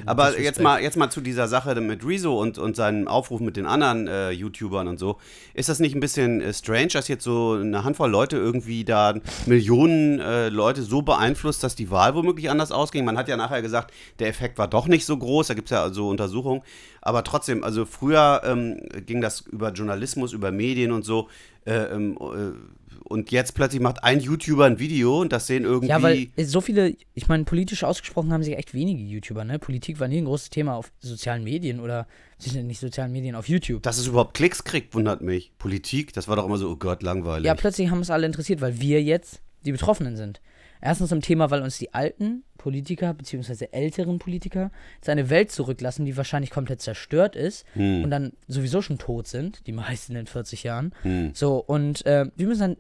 [0.06, 3.58] Aber jetzt mal, jetzt mal zu dieser Sache mit Rezo und, und seinem Aufruf mit
[3.58, 5.18] den anderen äh, YouTubern und so.
[5.54, 9.16] Ist das nicht ein bisschen äh, strange, dass jetzt so eine Handvoll Leute irgendwie da
[9.46, 13.04] Millionen äh, Leute so beeinflusst, dass die Wahl womöglich anders ausging?
[13.04, 15.72] Man hat ja nachher gesagt, der Effekt war doch nicht so groß, da gibt es
[15.72, 16.62] ja so Untersuchungen.
[17.02, 21.28] Aber trotzdem, also früher ähm, ging das über Journalismus, über Medien und so.
[21.66, 25.90] Äh, ähm, äh, und jetzt plötzlich macht ein YouTuber ein Video und das sehen irgendwie.
[25.90, 29.60] Ja, weil so viele, ich meine, politisch ausgesprochen haben sich echt wenige YouTuber, ne?
[29.60, 32.08] Politik war nie ein großes Thema auf sozialen Medien oder
[32.54, 33.84] nicht sozialen Medien auf YouTube.
[33.84, 35.54] Dass es überhaupt Klicks kriegt, wundert mich.
[35.58, 37.46] Politik, das war doch immer so, oh Gott, langweilig.
[37.46, 40.42] Ja, plötzlich haben es alle interessiert, weil wir jetzt die Betroffenen sind.
[40.82, 46.06] Erstens im Thema, weil uns die alten Politiker, beziehungsweise älteren Politiker, jetzt eine Welt zurücklassen,
[46.06, 48.04] die wahrscheinlich komplett zerstört ist hm.
[48.04, 50.94] und dann sowieso schon tot sind, die meisten in 40 Jahren.
[51.04, 51.32] Hm.
[51.34, 52.78] So, und äh, wir müssen dann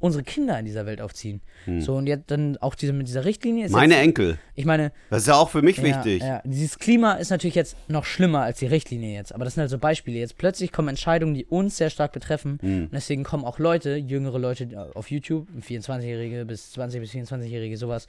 [0.00, 1.40] unsere Kinder in dieser Welt aufziehen.
[1.64, 1.80] Hm.
[1.80, 3.68] So, und jetzt dann auch diese, mit dieser Richtlinie.
[3.70, 4.38] Meine jetzt, Enkel.
[4.54, 4.92] Ich meine.
[5.10, 6.22] Das ist ja auch für mich ja, wichtig.
[6.22, 9.34] Ja, dieses Klima ist natürlich jetzt noch schlimmer als die Richtlinie jetzt.
[9.34, 10.18] Aber das sind halt so Beispiele.
[10.18, 12.58] Jetzt plötzlich kommen Entscheidungen, die uns sehr stark betreffen.
[12.60, 12.84] Hm.
[12.84, 18.06] Und deswegen kommen auch Leute, jüngere Leute auf YouTube, 24-Jährige bis 20- bis 24-Jährige, sowas,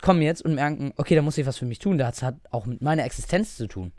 [0.00, 1.98] kommen jetzt und merken, okay, da muss ich was für mich tun.
[1.98, 3.92] Das hat auch mit meiner Existenz zu tun.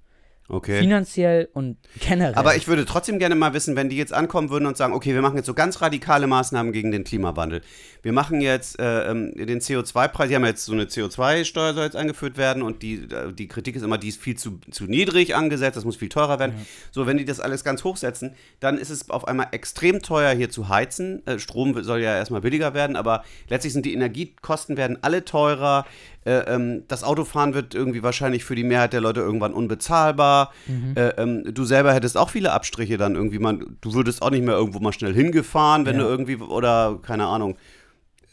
[0.48, 0.80] Okay.
[0.80, 2.36] Finanziell und generell.
[2.36, 5.16] Aber ich würde trotzdem gerne mal wissen, wenn die jetzt ankommen würden und sagen, okay,
[5.16, 7.62] wir machen jetzt so ganz radikale Maßnahmen gegen den Klimawandel.
[8.04, 11.96] Wir machen jetzt äh, ähm, den CO2-Preis, die haben jetzt so eine CO2-Steuer soll jetzt
[11.96, 15.34] eingeführt werden und die, äh, die Kritik ist immer, die ist viel zu, zu niedrig
[15.36, 16.54] angesetzt, das muss viel teurer werden.
[16.56, 16.66] Ja.
[16.92, 20.52] So, wenn die das alles ganz hochsetzen, dann ist es auf einmal extrem teuer hier
[20.52, 21.26] zu heizen.
[21.26, 25.88] Äh, Strom soll ja erstmal billiger werden, aber letztlich sind die Energiekosten werden alle teurer.
[26.26, 30.52] Äh, ähm, das Autofahren wird irgendwie wahrscheinlich für die Mehrheit der Leute irgendwann unbezahlbar.
[30.66, 30.94] Mhm.
[30.96, 33.40] Äh, ähm, du selber hättest auch viele Abstriche dann irgendwie.
[33.40, 36.04] Man, du würdest auch nicht mehr irgendwo mal schnell hingefahren, wenn ja.
[36.04, 37.58] du irgendwie, oder keine Ahnung.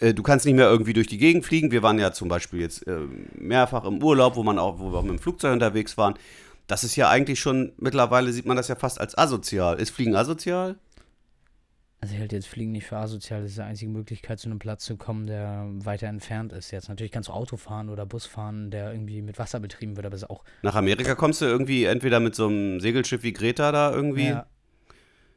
[0.01, 1.71] Äh, du kannst nicht mehr irgendwie durch die Gegend fliegen.
[1.71, 3.01] Wir waren ja zum Beispiel jetzt äh,
[3.35, 6.15] mehrfach im Urlaub, wo man auch, wo wir auch mit dem Flugzeug unterwegs waren.
[6.67, 9.79] Das ist ja eigentlich schon, mittlerweile sieht man das ja fast als asozial.
[9.79, 10.77] Ist Fliegen asozial?
[12.03, 13.43] Also ich halte jetzt Fliegen nicht für asozial.
[13.43, 16.73] Das ist die einzige Möglichkeit, zu einem Platz zu kommen, der weiter entfernt ist.
[16.73, 20.05] Jetzt natürlich kannst du Auto fahren oder Bus fahren, der irgendwie mit Wasser betrieben wird,
[20.07, 20.43] aber ist auch.
[20.63, 24.27] Nach Amerika kommst du irgendwie entweder mit so einem Segelschiff wie Greta da irgendwie.
[24.27, 24.47] Ja.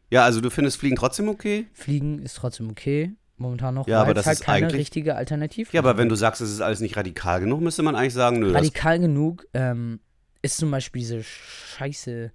[0.10, 1.67] Ja, also du findest Fliegen trotzdem okay?
[1.73, 3.13] Fliegen ist trotzdem okay.
[3.38, 5.69] Momentan noch, ja, aber das halt ist keine richtige Alternative.
[5.71, 8.39] Ja, aber wenn du sagst, es ist alles nicht radikal genug, müsste man eigentlich sagen,
[8.39, 8.51] nö.
[8.54, 9.99] Radikal genug, ähm,
[10.41, 12.32] ist zum Beispiel diese Scheiße.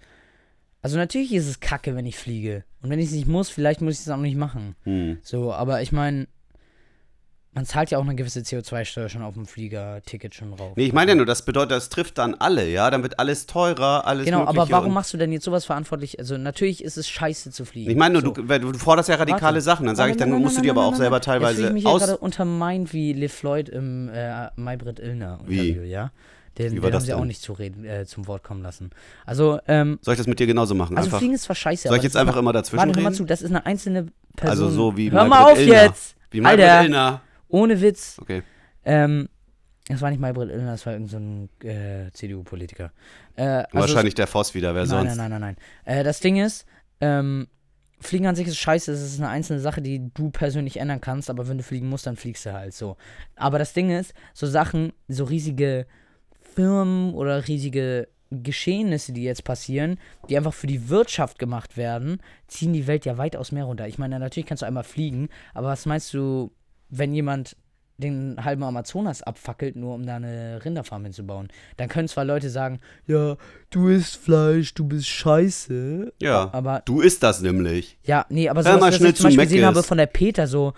[0.83, 2.65] Also natürlich ist es kacke, wenn ich fliege.
[2.83, 4.77] Und wenn ich es nicht muss, vielleicht muss ich es auch nicht machen.
[4.85, 5.19] Hm.
[5.23, 6.27] So, aber ich meine,
[7.53, 10.77] man zahlt ja auch eine gewisse CO2-Steuer schon auf dem Fliegerticket schon drauf.
[10.77, 12.91] Nee, ich meine ja nur, das bedeutet, das trifft dann alle, ja?
[12.91, 16.19] Dann wird alles teurer, alles Genau, aber warum machst du denn jetzt sowas verantwortlich?
[16.19, 17.91] Also natürlich ist es scheiße zu fliegen.
[17.91, 18.43] Ich meine nur, so.
[18.43, 19.61] du, du forderst ja radikale Warte.
[19.63, 19.87] Sachen.
[19.87, 21.21] Dann sage ich, dann nein, musst du nein, die aber nein, auch nein, selber nein.
[21.21, 22.03] Jetzt teilweise ich mich aus.
[22.03, 25.71] gerade untermeint wie Liv Floyd im äh, Maybrit Illner Wie?
[25.71, 26.13] Interview, ja?
[26.59, 28.63] Den, Wie den war haben das sie auch nicht zu reden, äh, zum Wort kommen
[28.63, 28.91] lassen.
[29.25, 30.97] Also, ähm, Soll ich das mit dir genauso machen?
[30.99, 33.09] also Fliegen ist zwar scheiße, soll ich jetzt das einfach immer dazwischen Warte, hör mal
[33.11, 33.17] reden?
[33.17, 34.51] zu, das ist eine einzelne Person.
[34.65, 35.83] Also so wie Hör mal Maybrit auf Illner.
[35.85, 36.17] jetzt!
[36.31, 36.85] Wie Maybrit Alter.
[36.85, 37.23] Illner.
[37.49, 38.17] Ohne Witz.
[38.21, 38.43] Okay.
[38.85, 39.29] Ähm,
[39.89, 42.93] das war nicht Maybrit Illner, das war irgendein so ein, äh, CDU-Politiker.
[43.37, 45.17] Äh, also Wahrscheinlich der Voss wieder, wer Nein, sonst?
[45.17, 45.99] nein, nein, nein, nein.
[45.99, 46.67] Äh, das Ding ist,
[47.01, 47.47] ähm,
[48.03, 51.29] Fliegen an sich ist scheiße, es ist eine einzelne Sache, die du persönlich ändern kannst,
[51.29, 52.97] aber wenn du fliegen musst, dann fliegst du halt so.
[53.37, 55.87] Aber das Ding ist, so Sachen, so riesige
[56.55, 62.73] Firmen oder riesige Geschehnisse, die jetzt passieren, die einfach für die Wirtschaft gemacht werden, ziehen
[62.73, 63.89] die Welt ja weitaus mehr runter.
[63.89, 66.53] Ich meine, natürlich kannst du einmal fliegen, aber was meinst du,
[66.91, 67.57] wenn jemand
[67.99, 71.49] den halben Amazonas abfackelt, nur um da eine Rinderfarm hinzubauen?
[71.77, 73.37] Dann können zwar Leute sagen, ja,
[73.71, 76.13] du isst Fleisch, du bist scheiße.
[76.21, 76.51] Ja.
[76.53, 77.99] Aber Du isst das nämlich.
[78.05, 80.73] ja, nee, aber so mal was, ich zum Beispiel gesehen habe von der Peter, so,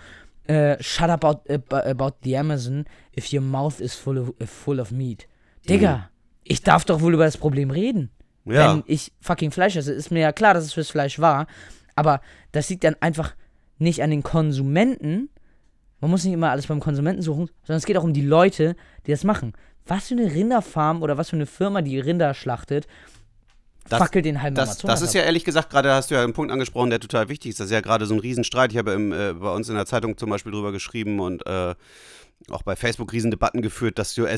[0.47, 4.91] äh, shut up about, about, the Amazon if your mouth is full of, full of
[4.91, 5.27] meat.
[5.69, 6.09] Digga,
[6.43, 8.09] ich darf doch wohl über das Problem reden.
[8.45, 8.73] Ja.
[8.75, 11.47] Wenn ich fucking Fleisch esse, ist mir ja klar, dass es fürs Fleisch war.
[11.95, 12.21] Aber
[12.51, 13.35] das liegt dann einfach
[13.77, 15.29] nicht an den Konsumenten.
[16.01, 18.75] Man muss nicht immer alles beim Konsumenten suchen, sondern es geht auch um die Leute,
[19.07, 19.53] die das machen.
[19.85, 22.87] Was für eine Rinderfarm oder was für eine Firma, die Rinder schlachtet,
[23.87, 25.15] Das- fackelt den halben Das, das ist ab.
[25.15, 27.59] ja ehrlich gesagt, gerade hast du ja einen Punkt angesprochen, der total wichtig ist.
[27.61, 28.71] Das ist ja gerade so ein Riesenstreit.
[28.73, 31.75] Ich habe im, äh, bei uns in der Zeitung zum Beispiel drüber geschrieben und äh,
[32.49, 34.37] auch bei Facebook Riesendebatten geführt, dass äh,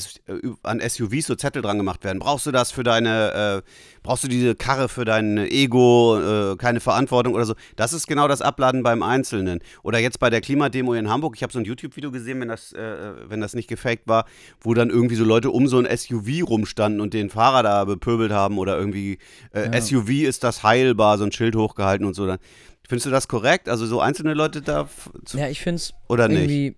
[0.63, 2.20] an SUVs so Zettel dran gemacht werden.
[2.20, 3.70] Brauchst du das für deine, äh,
[4.04, 6.20] brauchst du diese Karre für dein Ego,
[6.54, 7.56] äh, keine Verantwortung oder so.
[7.76, 9.60] Das ist genau das Abladen beim Einzelnen.
[9.82, 12.74] Oder jetzt bei der Klimademo in Hamburg, ich habe so ein YouTube-Video gesehen, wenn das,
[12.74, 14.26] äh, wenn das nicht gefaked war,
[14.62, 18.32] wo dann irgendwie so Leute um so ein SUV rumstanden und den Fahrer da bepöbelt
[18.32, 19.18] haben oder irgendwie
[19.54, 19.82] äh, Ja.
[19.82, 22.28] SUV ist das heilbar, so ein Schild hochgehalten und so.
[22.28, 22.38] Dann,
[22.88, 23.68] findest du das korrekt?
[23.68, 24.88] Also so einzelne Leute da
[25.26, 26.76] zu, Ja, ich finde es oder nicht?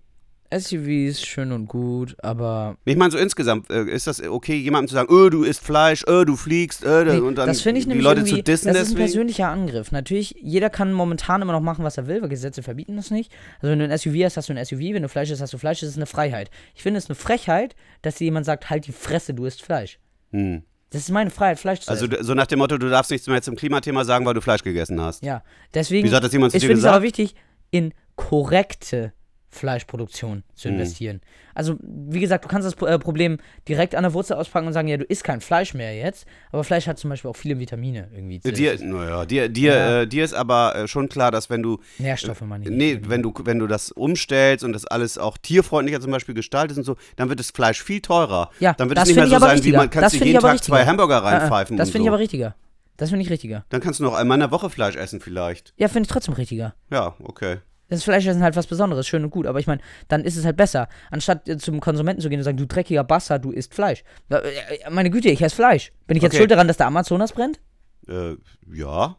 [0.50, 4.94] SUVs schön und gut, aber Ich meine, so insgesamt, äh, ist das okay, jemandem zu
[4.94, 7.88] sagen, öh, du isst Fleisch, öh, du fliegst, äh, nee, und dann das finde ich
[7.88, 8.96] die Leute zu dissen das ist ein deswegen?
[8.98, 9.92] persönlicher Angriff.
[9.92, 13.30] Natürlich, jeder kann momentan immer noch machen, was er will, weil Gesetze verbieten das nicht.
[13.60, 15.52] Also wenn du ein SUV hast, hast du ein SUV, wenn du Fleisch hast, hast
[15.52, 16.50] du Fleisch, das ist eine Freiheit.
[16.74, 19.98] Ich finde es eine Frechheit, dass dir jemand sagt, halt die Fresse, du isst Fleisch.
[20.32, 20.62] Hm.
[20.90, 22.16] Das ist meine Freiheit, Fleisch zu Also essen.
[22.16, 24.62] d- so nach dem Motto, du darfst nichts mehr zum Klimathema sagen, weil du Fleisch
[24.62, 25.22] gegessen hast.
[25.22, 25.42] Ja,
[25.74, 26.96] deswegen Wieso hat das jemand zu ich dir finde es gesagt?
[26.96, 27.34] aber wichtig,
[27.70, 29.12] in korrekte
[29.50, 30.74] Fleischproduktion zu Hm.
[30.74, 31.20] investieren.
[31.54, 34.88] Also, wie gesagt, du kannst das äh, Problem direkt an der Wurzel auspacken und sagen,
[34.88, 38.08] ja, du isst kein Fleisch mehr jetzt, aber Fleisch hat zum Beispiel auch viele Vitamine
[38.14, 38.38] irgendwie.
[38.38, 40.00] Dir, naja, dir, dir, Ja.
[40.02, 42.70] äh, dir ist aber äh, schon klar, dass wenn du, Nährstoffe, meine ich.
[42.70, 46.78] nee, wenn du, wenn du das umstellst und das alles auch tierfreundlicher zum Beispiel gestaltest
[46.78, 48.50] und so, dann wird das Fleisch viel teurer.
[48.60, 49.78] Ja, dann wird es nicht mehr so ich sein, wie richtiger.
[49.78, 50.86] man kannst du ich jeden Tag zwei richtiger.
[50.86, 52.12] Hamburger Äh, äh, reinpfeifen Das finde ich so.
[52.12, 52.54] aber richtiger.
[52.96, 53.64] Das finde ich richtiger.
[53.68, 55.72] Dann kannst du noch einmal in der Woche Fleisch essen vielleicht.
[55.76, 56.74] Ja, finde ich trotzdem richtiger.
[56.90, 57.58] Ja, okay.
[57.90, 60.44] Das Fleisch ist halt was Besonderes, schön und gut, aber ich meine, dann ist es
[60.44, 63.74] halt besser, anstatt äh, zum Konsumenten zu gehen und sagen, du dreckiger Bastard, du isst
[63.74, 64.04] Fleisch.
[64.30, 65.92] Äh, äh, Meine Güte, ich esse Fleisch.
[66.06, 66.38] Bin ich jetzt Okay.
[66.42, 67.60] schuld daran, dass der Amazonas brennt?
[68.06, 68.36] Äh,
[68.72, 69.16] ja.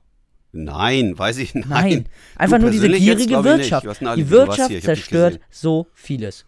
[0.51, 1.65] Nein, weiß ich, nein.
[1.69, 2.05] Nein.
[2.36, 3.43] Einfach Du nur diese jetzt, gierige nicht.
[3.43, 4.01] Wirtschaft.
[4.17, 6.45] Die Wirtschaft zerstört so vieles.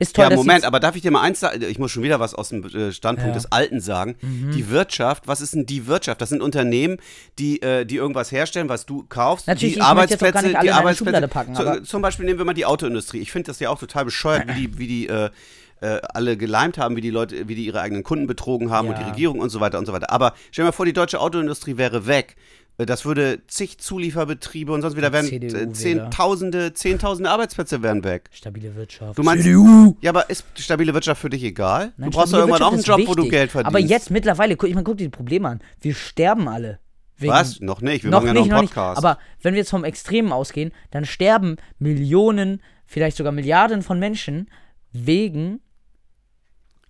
[0.00, 1.62] Ist toll, Ja, Moment, aber darf ich dir mal eins sagen?
[1.62, 3.40] Ich muss schon wieder was aus dem äh, Standpunkt Ja.
[3.40, 4.16] des Alten sagen.
[4.22, 4.50] Mhm.
[4.52, 6.20] Die Wirtschaft, was ist denn die Wirtschaft?
[6.20, 6.96] Das sind Unternehmen,
[7.38, 9.46] die, äh, die irgendwas herstellen, was du kaufst.
[9.46, 11.28] Natürlich, die Arbeitsplätze, die in Arbeitsplätze.
[11.28, 13.18] Packen, zu, aber- zum Beispiel nehmen wir mal die Autoindustrie.
[13.20, 15.28] Ich finde das ja auch total bescheuert, wie die, wie die äh,
[15.82, 18.96] äh, alle geleimt haben, wie die Leute, wie die ihre eigenen Kunden betrogen haben und
[18.98, 19.08] die Ja.
[19.08, 20.10] Regierung und so weiter und so weiter.
[20.10, 22.36] Aber stell dir mal vor, die deutsche Autoindustrie wäre weg.
[22.80, 25.72] Äh, Das würde zig Zulieferbetriebe und sonst wieder werden CDU äh.
[25.72, 28.30] Zehntausende, Zehntausende Arbeitsplätze wären weg.
[28.32, 29.18] Stabile Wirtschaft.
[29.18, 29.96] Du meinst, CDU.
[30.00, 31.92] ja, aber ist stabile Wirtschaft für dich egal?
[31.96, 33.32] Nein, du brauchst doch irgendwann auch einen Job, ist wo du wichtig.
[33.32, 33.76] Geld verdienst.
[33.76, 35.60] Aber jetzt mittlerweile, guck, ich meine, guck dir die Probleme an.
[35.80, 36.78] Wir sterben alle.
[37.16, 37.60] Wegen, Was?
[37.60, 38.04] Noch nicht.
[38.04, 38.68] Wir noch machen ja nicht, noch noch einen.
[38.68, 38.98] Podcast.
[38.98, 44.48] Aber wenn wir jetzt vom Extremen ausgehen, dann sterben Millionen, vielleicht sogar Milliarden von Menschen
[44.92, 45.60] wegen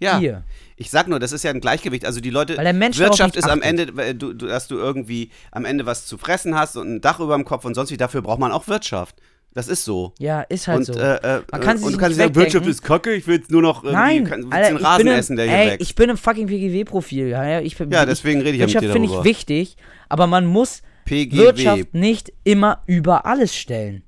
[0.01, 0.45] ja, hier.
[0.77, 2.05] ich sag nur, das ist ja ein Gleichgewicht.
[2.05, 3.63] Also die Leute, Wirtschaft nicht ist am.
[3.63, 7.21] Ende, weil du, dass du irgendwie am Ende was zu fressen hast und ein Dach
[7.21, 7.97] über dem Kopf und sonst wie.
[7.97, 9.17] Dafür braucht man auch Wirtschaft.
[9.53, 10.15] Das ist so.
[10.21, 10.93] Ja, ist halt und so.
[10.93, 12.35] äh, äh, Man kann äh, sich und du nicht kannst sagen, wegdenken.
[12.37, 15.07] Wirtschaft ist kacke, ich will jetzt nur noch irgendwie, Nein, kann, Alter, den ich Rasen
[15.09, 15.81] im, essen, der hier ey, wächst.
[15.83, 17.27] ich bin im fucking PGW-Profil.
[17.29, 19.77] Ja, ja, ich, ja, deswegen rede ich ja mit Wirtschaft finde ich wichtig,
[20.09, 21.37] aber man muss PGW.
[21.37, 24.05] Wirtschaft nicht immer über alles stellen.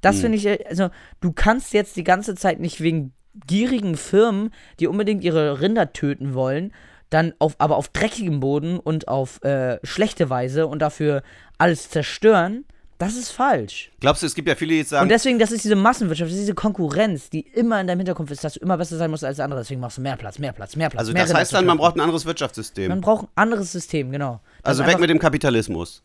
[0.00, 0.22] Das Hm.
[0.22, 3.12] finde ich, äh, also du kannst jetzt die ganze Zeit nicht wegen
[3.46, 6.72] gierigen Firmen, die unbedingt ihre Rinder töten wollen,
[7.10, 11.22] dann auf, aber auf dreckigem Boden und auf äh, schlechte Weise und dafür
[11.58, 12.64] alles zerstören,
[12.98, 13.90] das ist falsch.
[14.00, 16.30] Glaubst du, es gibt ja viele, die jetzt sagen, Und deswegen, das ist diese Massenwirtschaft,
[16.30, 19.10] das ist diese Konkurrenz, die immer in deinem Hinterkopf ist, dass du immer besser sein
[19.10, 19.60] musst als der andere.
[19.60, 21.00] Deswegen machst du mehr Platz, mehr Platz, mehr Platz.
[21.00, 22.90] also mehr das heißt dann, man braucht ein anderes Wirtschaftssystem.
[22.90, 24.40] Man braucht ein anderes System, genau.
[24.62, 26.02] Das also weg mit dem Kapitalismus.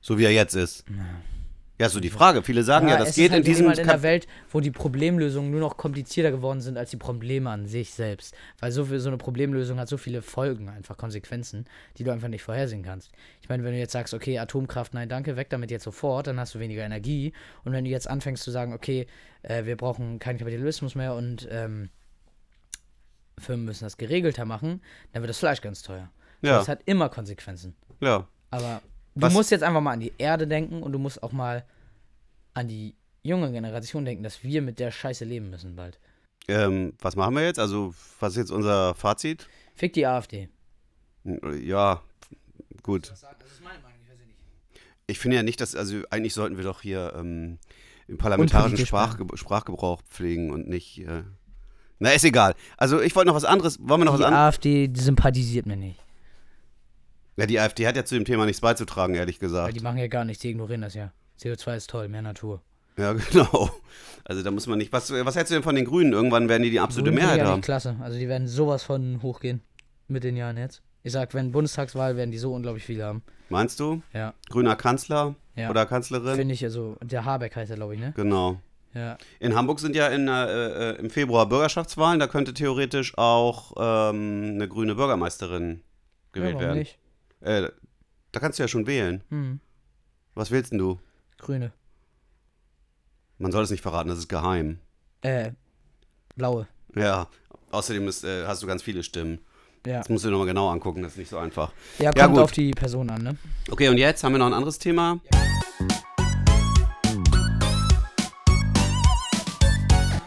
[0.00, 0.84] So wie er jetzt ist.
[0.88, 0.94] Ja,
[1.88, 2.42] so die Frage.
[2.42, 3.70] Viele sagen ja, das es geht halt in diesem.
[3.70, 7.66] in der Welt, wo die Problemlösungen nur noch komplizierter geworden sind als die Probleme an
[7.66, 8.34] sich selbst.
[8.60, 11.66] Weil so, viel, so eine Problemlösung hat so viele Folgen, einfach Konsequenzen,
[11.98, 13.10] die du einfach nicht vorhersehen kannst.
[13.42, 16.40] Ich meine, wenn du jetzt sagst, okay, Atomkraft, nein, danke, weg damit jetzt sofort, dann
[16.40, 17.34] hast du weniger Energie.
[17.64, 19.06] Und wenn du jetzt anfängst zu sagen, okay,
[19.42, 21.90] äh, wir brauchen keinen Kapitalismus mehr und ähm,
[23.38, 24.80] Firmen müssen das geregelter machen,
[25.12, 26.10] dann wird das Fleisch ganz teuer.
[26.40, 26.58] Ja.
[26.58, 27.74] Das hat immer Konsequenzen.
[28.00, 28.26] ja.
[28.48, 28.80] Aber
[29.16, 31.64] du Was- musst jetzt einfach mal an die Erde denken und du musst auch mal
[32.54, 35.98] an die junge Generation denken, dass wir mit der Scheiße leben müssen bald.
[36.48, 37.58] Ähm, was machen wir jetzt?
[37.58, 39.48] Also, was ist jetzt unser Fazit?
[39.74, 40.48] Fick die AfD.
[41.60, 42.02] Ja,
[42.82, 43.12] gut.
[45.08, 47.58] Ich finde ja nicht, dass, also eigentlich sollten wir doch hier ähm,
[48.08, 50.98] den parlamentarischen Sprachge Sprachgebrauch pflegen und nicht.
[50.98, 51.22] Äh,
[51.98, 52.54] na, ist egal.
[52.76, 53.78] Also, ich wollte noch was anderes.
[53.80, 54.44] Wollen wir noch was Die anderes?
[54.46, 55.98] AfD die sympathisiert mir nicht.
[57.36, 59.76] Ja, die AfD hat ja zu dem Thema nichts beizutragen, ehrlich Weil gesagt.
[59.76, 61.12] die machen ja gar nichts, die ignorieren das ja.
[61.40, 62.62] CO2 ist toll, mehr Natur.
[62.96, 63.70] Ja, genau.
[64.24, 64.92] Also, da muss man nicht.
[64.92, 66.12] Was, was hältst du denn von den Grünen?
[66.14, 67.60] Irgendwann werden die die absolute Grünen Mehrheit ja haben.
[67.60, 67.96] klasse.
[68.00, 69.60] Also die werden sowas von hochgehen
[70.08, 70.82] mit den Jahren jetzt.
[71.02, 73.22] Ich sag, wenn Bundestagswahl werden die so unglaublich viel haben.
[73.50, 74.02] Meinst du?
[74.12, 74.34] Ja.
[74.48, 75.70] Grüner Kanzler Ja.
[75.70, 76.34] oder Kanzlerin?
[76.36, 78.12] Finde ich also, der Habeck heißt er, glaube ich, ne?
[78.16, 78.60] Genau.
[78.94, 79.18] Ja.
[79.38, 82.18] In Hamburg sind ja in, äh, äh, im Februar Bürgerschaftswahlen.
[82.18, 85.82] Da könnte theoretisch auch ähm, eine grüne Bürgermeisterin
[86.32, 86.78] gewählt ja, werden.
[86.78, 86.98] nicht?
[87.40, 87.68] Äh,
[88.32, 89.22] da kannst du ja schon wählen.
[89.30, 89.60] Hm.
[90.34, 90.98] Was willst denn du?
[91.38, 91.72] Grüne.
[93.38, 94.78] Man soll es nicht verraten, das ist geheim.
[95.22, 95.52] Äh,
[96.36, 96.66] blaue.
[96.94, 97.28] Ja.
[97.70, 99.40] Außerdem ist, äh, hast du ganz viele Stimmen.
[99.86, 99.98] Ja.
[99.98, 101.72] Das musst du dir nochmal genau angucken, das ist nicht so einfach.
[101.98, 102.44] Ja, Ja, kommt gut.
[102.44, 103.36] auf die Person an, ne?
[103.70, 105.20] Okay, und jetzt haben wir noch ein anderes Thema.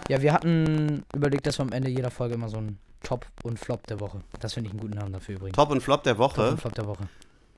[0.08, 3.60] Ja, wir hatten überlegt, dass wir am Ende jeder Folge immer so einen Top und
[3.60, 4.22] Flop der Woche.
[4.40, 5.56] Das finde ich einen guten Namen dafür übrigens.
[5.56, 6.52] Top und Flop der Top Woche.
[6.52, 7.08] und Flop der Woche.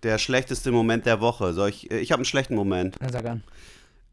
[0.04, 1.54] Der schlechteste Moment der Woche.
[1.54, 2.96] Soll ich, äh, ich habe einen schlechten Moment.
[3.00, 3.44] Dann sag an.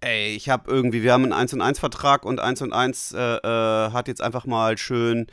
[0.01, 3.13] Ey, ich habe irgendwie, wir haben einen 1 und 1 Vertrag und 1 und 1
[3.13, 5.27] äh, äh, hat jetzt einfach mal schön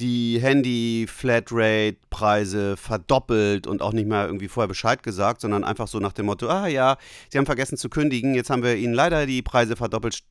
[0.00, 6.12] die Handy-Flatrate-Preise verdoppelt und auch nicht mehr irgendwie vorher Bescheid gesagt, sondern einfach so nach
[6.12, 6.98] dem Motto, ah ja,
[7.30, 10.24] sie haben vergessen zu kündigen, jetzt haben wir ihnen leider die Preise verdoppelt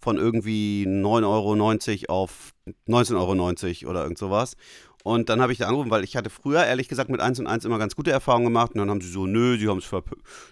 [0.00, 2.54] von irgendwie 9,90 Euro auf
[2.88, 4.56] 19,90 Euro oder irgend sowas.
[5.02, 7.46] Und dann habe ich da angerufen, weil ich hatte früher, ehrlich gesagt, mit 1 und
[7.46, 8.72] 1 immer ganz gute Erfahrungen gemacht.
[8.72, 9.66] Und dann haben sie so, nö, sie,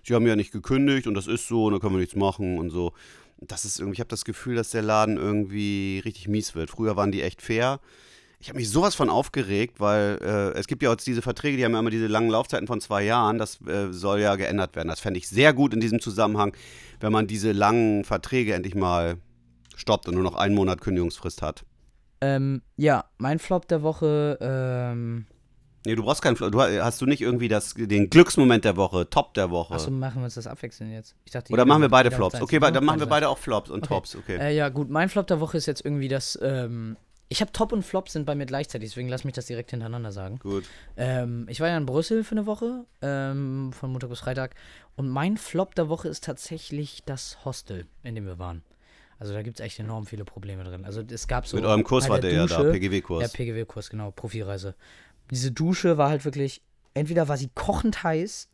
[0.05, 2.59] sie haben ja nicht gekündigt und das ist so und da können wir nichts machen
[2.59, 2.93] und so.
[3.41, 6.71] Das ist irgendwie, ich habe das Gefühl, dass der Laden irgendwie richtig mies wird.
[6.71, 7.81] Früher waren die echt fair.
[8.41, 11.65] Ich habe mich sowas von aufgeregt, weil äh, es gibt ja jetzt diese Verträge, die
[11.65, 13.37] haben ja immer diese langen Laufzeiten von zwei Jahren.
[13.39, 14.89] Das äh, soll ja geändert werden.
[14.89, 16.55] Das fände ich sehr gut in diesem Zusammenhang,
[17.01, 19.17] wenn man diese langen Verträge endlich mal
[19.75, 21.65] stoppt und nur noch einen Monat Kündigungsfrist hat.
[22.21, 25.27] Ähm, ja, mein Flop der Woche, ähm,
[25.87, 26.37] Nee, du brauchst keinen.
[26.37, 29.75] Fl- Du, hast du nicht irgendwie das, den Glücksmoment der Woche, Top der Woche?
[29.75, 31.15] achso, machen wir uns das abwechseln jetzt.
[31.25, 32.43] Ich dachte, Oder machen wir beide Flops?
[32.43, 33.95] Okay, dann machen wir Beide beide auch Flops und Okay.
[33.95, 34.37] Tops, okay.
[34.39, 36.97] Äh, ja, gut, mein Flop der Woche ist jetzt irgendwie das, ähm,
[37.29, 40.13] ich habe Top und Flop sind bei mir gleichzeitig, deswegen lass mich das direkt hintereinander
[40.13, 40.39] sagen.
[40.39, 40.65] Gut.
[40.97, 44.55] Ähm, ich war ja in Brüssel für eine Woche, ähm, von Montag bis Freitag.
[44.97, 48.63] Und mein Flop der Woche ist tatsächlich das Hostel, in dem wir waren.
[49.19, 50.85] Also da gibt es echt enorm viele Probleme drin.
[50.85, 51.57] Also es gab so.
[51.57, 53.23] Mit eurem Kurs war der der ja da, Dusche- PGW-Kurs.
[53.23, 54.75] Ja, PGW-Kurs, genau, Profireise.
[55.31, 56.63] Diese Dusche war halt wirklich,
[56.95, 58.49] entweder war sie kochend heiß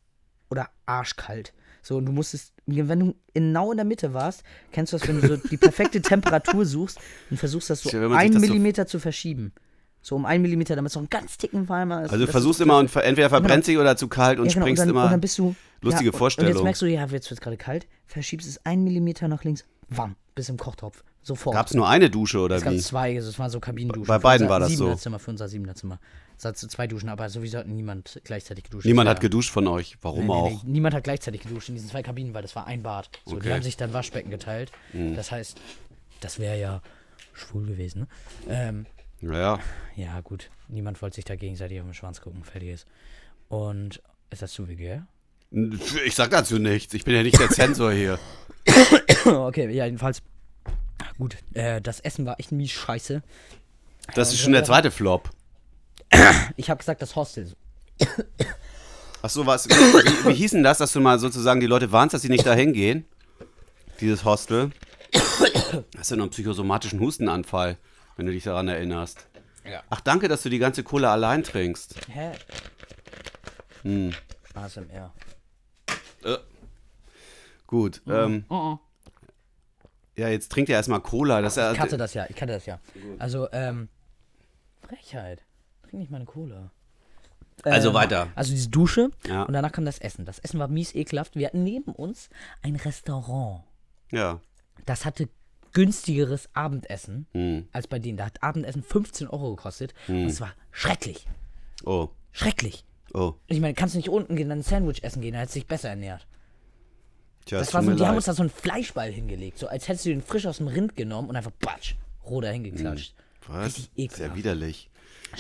[0.51, 1.53] oder arschkalt.
[1.87, 4.42] So, und du musstest, wenn du genau in der Mitte warst,
[4.73, 6.99] kennst du das, wenn du so die perfekte Temperatur suchst
[7.31, 9.53] und versuchst, das so sich einen das so- Millimeter zu verschieben.
[10.01, 12.11] So um einen Millimeter, damit es noch einen ganz ticken warmer ist.
[12.12, 14.64] also du versuchst immer und ver- entweder verbrennt sich oder zu kalt und ja, genau,
[14.66, 15.04] springst und dann, immer.
[15.04, 15.54] Und dann bist du.
[15.83, 16.52] lustige ja, und- Und Vorstellung.
[16.54, 20.17] jetzt merkst du, ja, jetzt wird gerade kalt, verschiebst es einen Millimeter nach links, wam,
[20.35, 21.04] bis im Kochtopf.
[21.23, 21.54] Sofort.
[21.56, 22.79] Gab es nur eine Dusche oder es gab wie?
[22.81, 24.06] zwei, also es waren so Kabinenduschen.
[24.06, 24.77] Bei beiden war das so.
[24.85, 25.94] Siebenerzimmer, Für unser Siebenerzimmer.
[25.94, 28.87] Es hat so zwei Duschen, aber sowieso hat niemand gleichzeitig geduscht.
[28.87, 29.97] Niemand hat geduscht von euch.
[30.03, 30.63] Warum Nee, nee, auch?
[30.65, 33.11] nee, niemand hat gleichzeitig geduscht in diesen zwei Kabinen, weil das war ein Bad.
[33.25, 33.41] So, Okay.
[33.41, 33.43] Mhm.
[33.49, 34.73] Die haben sich dann Waschbecken geteilt.
[34.93, 35.61] Das heißt,
[36.21, 36.83] das wäre ja
[37.33, 38.07] schwul gewesen, ne?
[38.49, 38.87] Ähm,
[39.21, 39.59] Naja,
[39.97, 40.51] ja, gut.
[40.69, 42.87] Niemand wollte sich da gegenseitig auf den Schwanz gucken, fertig ist.
[43.49, 45.07] Und ist das zu vulgär?
[46.05, 46.95] ich sag dazu nichts.
[46.95, 48.19] Ich bin ja nicht der Zensor hier.
[49.25, 50.21] okay, ja, jedenfalls.
[51.19, 53.23] Gut, äh, das Essen war echt mies scheiße.
[54.15, 55.31] Das ist schon der zweite Flop.
[56.56, 57.52] Ich habe gesagt, das Hostel.
[59.23, 59.69] Ach so, was?
[59.69, 59.73] Wie,
[60.29, 62.73] wie hieß denn das, dass du mal sozusagen die Leute warnst, dass sie nicht dahin
[62.73, 63.06] gehen?
[64.00, 64.71] Dieses Hostel.
[65.96, 67.79] Hast du noch einen psychosomatischen Hustenanfall,
[68.17, 69.27] wenn du dich daran erinnerst.
[69.65, 69.83] Ja.
[69.88, 71.94] Ach, danke, dass du die ganze Cola allein trinkst.
[72.08, 72.33] Hä?
[73.83, 74.12] Hm.
[74.54, 75.12] ASMR.
[76.25, 76.37] Äh.
[77.67, 78.02] Gut.
[78.06, 78.79] Ähm, Oh, oh.
[80.17, 81.40] ja, jetzt trinkt ihr erstmal Cola.
[81.40, 82.79] Das Ich kannte das ja, ich kannte das ja.
[83.19, 83.88] Also, ähm,
[84.87, 85.42] Frechheit.
[85.95, 86.71] Trink nicht meine Cola.
[87.63, 88.29] Also Ähm, weiter.
[88.35, 89.45] Also diese Dusche Ja.
[89.45, 90.25] und danach kam das Essen.
[90.25, 91.37] Das Essen war mies ekelhaft.
[91.37, 92.29] Wir hatten neben uns
[92.63, 93.63] ein Restaurant.
[94.11, 94.40] ja.
[94.87, 95.29] Das hatte
[95.73, 97.69] günstigeres Abendessen Hm.
[97.73, 98.19] als bei denen.
[98.19, 101.27] Da hat Abendessen 15 Euro gekostet und es war schrecklich.
[101.85, 102.09] Oh.
[102.33, 102.85] Schrecklich.
[103.15, 103.35] Oh.
[103.47, 105.61] Ich meine, kannst du nicht unten gehen, dann ein Sandwich essen gehen, da hättest du
[105.61, 106.27] dich besser ernährt.
[107.47, 108.17] Tja, Das war so, die haben leid.
[108.17, 110.97] uns da so einen Fleischball hingelegt, so als hättest du den frisch aus dem Rind
[110.97, 111.95] genommen und einfach batsch,
[112.27, 113.15] roh da hingeklatscht.
[113.47, 113.67] Was?
[113.67, 114.35] Richtig ekelhaft.
[114.37, 114.90] widerlich.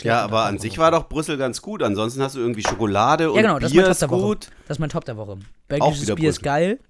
[0.02, 1.82] Ja, aber an sich war doch Brüssel ganz gut.
[1.82, 4.10] Ansonsten hast du irgendwie Schokolade und Ja, genau, das ist Bier mein Top ist der
[4.10, 4.22] Woche.
[4.22, 4.50] gut.
[4.68, 5.38] Das ist mein Top der Woche.
[5.68, 6.42] Belgisches Bier ist Brüssel.
[6.42, 6.80] geil.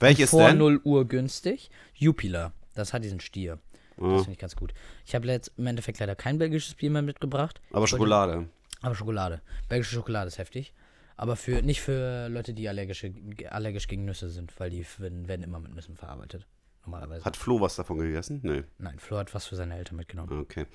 [0.00, 0.58] Welches vor denn?
[0.58, 1.70] 0 Uhr günstig.
[1.94, 2.52] Jupiler.
[2.74, 3.58] Das hat diesen Stier.
[4.00, 4.12] Ah.
[4.12, 4.72] Das finde ich ganz gut.
[5.04, 7.60] Ich habe jetzt im Endeffekt leider kein belgisches Bier mehr mitgebracht.
[7.70, 8.48] Aber Ich wollte- Schokolade.
[8.80, 9.40] Aber Schokolade.
[9.68, 10.72] Belgische Schokolade ist heftig.
[11.16, 13.12] Aber für nicht für Leute, die allergische,
[13.50, 16.46] allergisch gegen Nüsse sind, weil die werden, immer mit Nüssen verarbeitet.
[16.86, 17.24] Normalerweise.
[17.24, 18.38] Hat Flo was davon gegessen?
[18.44, 18.62] Nee.
[18.78, 20.40] Nein, Flo hat was für seine Eltern mitgenommen.
[20.40, 20.66] Okay.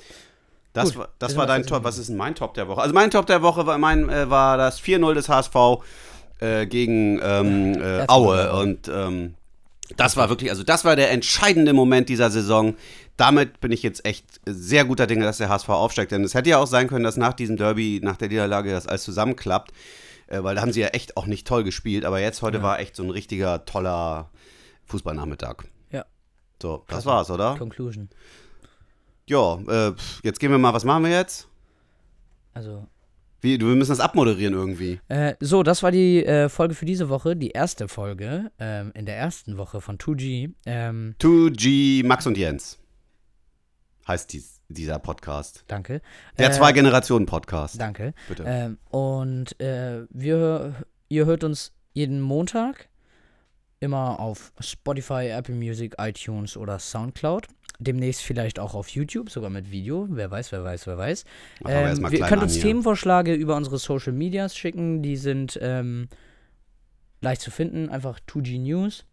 [0.73, 1.83] Das Gut, war, das war dein Top.
[1.83, 2.81] Was ist denn mein Top der Woche?
[2.81, 5.55] Also mein Top der Woche war, mein, äh, war das 4-0 des HSV
[6.39, 8.05] äh, gegen ähm, äh.
[8.07, 8.51] Aue.
[8.53, 9.35] Und ähm,
[9.95, 12.75] das war wirklich, also das war der entscheidende Moment dieser Saison.
[13.17, 16.11] Damit bin ich jetzt echt sehr guter Dinge, dass der HSV aufsteigt.
[16.11, 18.87] Denn es hätte ja auch sein können, dass nach diesem Derby, nach der Niederlage, das
[18.87, 19.71] alles zusammenklappt.
[20.25, 22.03] Äh, weil da haben sie ja echt auch nicht toll gespielt.
[22.03, 24.31] Aber jetzt heute war echt so ein richtiger, toller
[24.85, 25.65] Fußballnachmittag.
[25.91, 26.05] Ja.
[26.59, 27.55] So, das war's, oder?
[27.59, 28.09] Conclusion.
[29.27, 29.93] Ja, äh,
[30.23, 31.47] jetzt gehen wir mal, was machen wir jetzt?
[32.53, 32.85] Also,
[33.41, 34.99] Wie, wir müssen das abmoderieren irgendwie.
[35.07, 39.05] Äh, so, das war die äh, Folge für diese Woche, die erste Folge ähm, in
[39.05, 40.51] der ersten Woche von 2G.
[40.65, 42.79] Ähm, 2G Max und Jens
[44.07, 45.63] heißt dies, dieser Podcast.
[45.67, 46.01] danke.
[46.37, 47.79] Der Äh, Zwei-Generationen-Podcast.
[47.79, 48.13] Danke.
[48.27, 48.43] Bitte.
[48.45, 50.75] Ähm, und äh, wir,
[51.09, 52.89] ihr hört uns jeden Montag
[53.79, 57.47] immer auf Spotify, Apple Music, iTunes oder Soundcloud.
[57.79, 60.07] Demnächst vielleicht auch auf YouTube, sogar mit Video.
[60.09, 61.25] Wer weiß, wer weiß, wer weiß.
[61.63, 62.59] Wir Ähm, wir klein könnt an uns.
[62.59, 65.01] Themenvorschläge über unsere Social Medias schicken.
[65.01, 66.07] Die sind ähm,
[67.21, 67.89] leicht zu finden.
[67.89, 69.05] Einfach 2G News.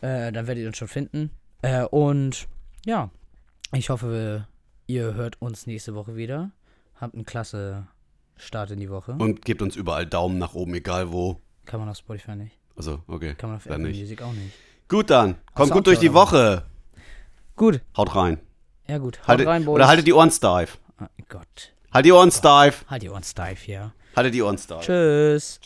[0.00, 1.30] Äh, dann werdet ihr uns schon finden.
[1.62, 2.48] Äh, und
[2.84, 3.10] ja,
[3.72, 4.46] ich hoffe,
[4.86, 6.50] ihr hört uns nächste Woche wieder.
[6.96, 7.86] Habt einen klasse
[8.36, 9.12] Start in die Woche.
[9.12, 11.40] Und gebt uns überall Daumen nach oben, egal wo.
[11.64, 12.58] Kann man auf Spotify nicht.
[12.76, 13.34] Also, okay.
[13.34, 13.88] Kann man auf Apple.
[13.88, 14.52] Music auch nicht.
[14.88, 15.36] Gut dann.
[15.54, 16.12] Kommt gut durch die.
[16.12, 16.64] Woche.
[17.56, 17.80] Gut.
[17.96, 18.40] Haut rein.
[18.88, 19.18] Ja, gut.
[19.20, 19.74] Haut Haltet, rein, Boys.
[19.76, 20.78] oder haltet die Ohren steif.
[20.98, 21.72] Ah, Gott.
[21.92, 22.84] Halt die Ohren steif.
[22.88, 23.92] Halt die Ohren steif hier.
[24.16, 24.84] Haltet die Ohren steif.
[24.84, 25.60] Tschüss.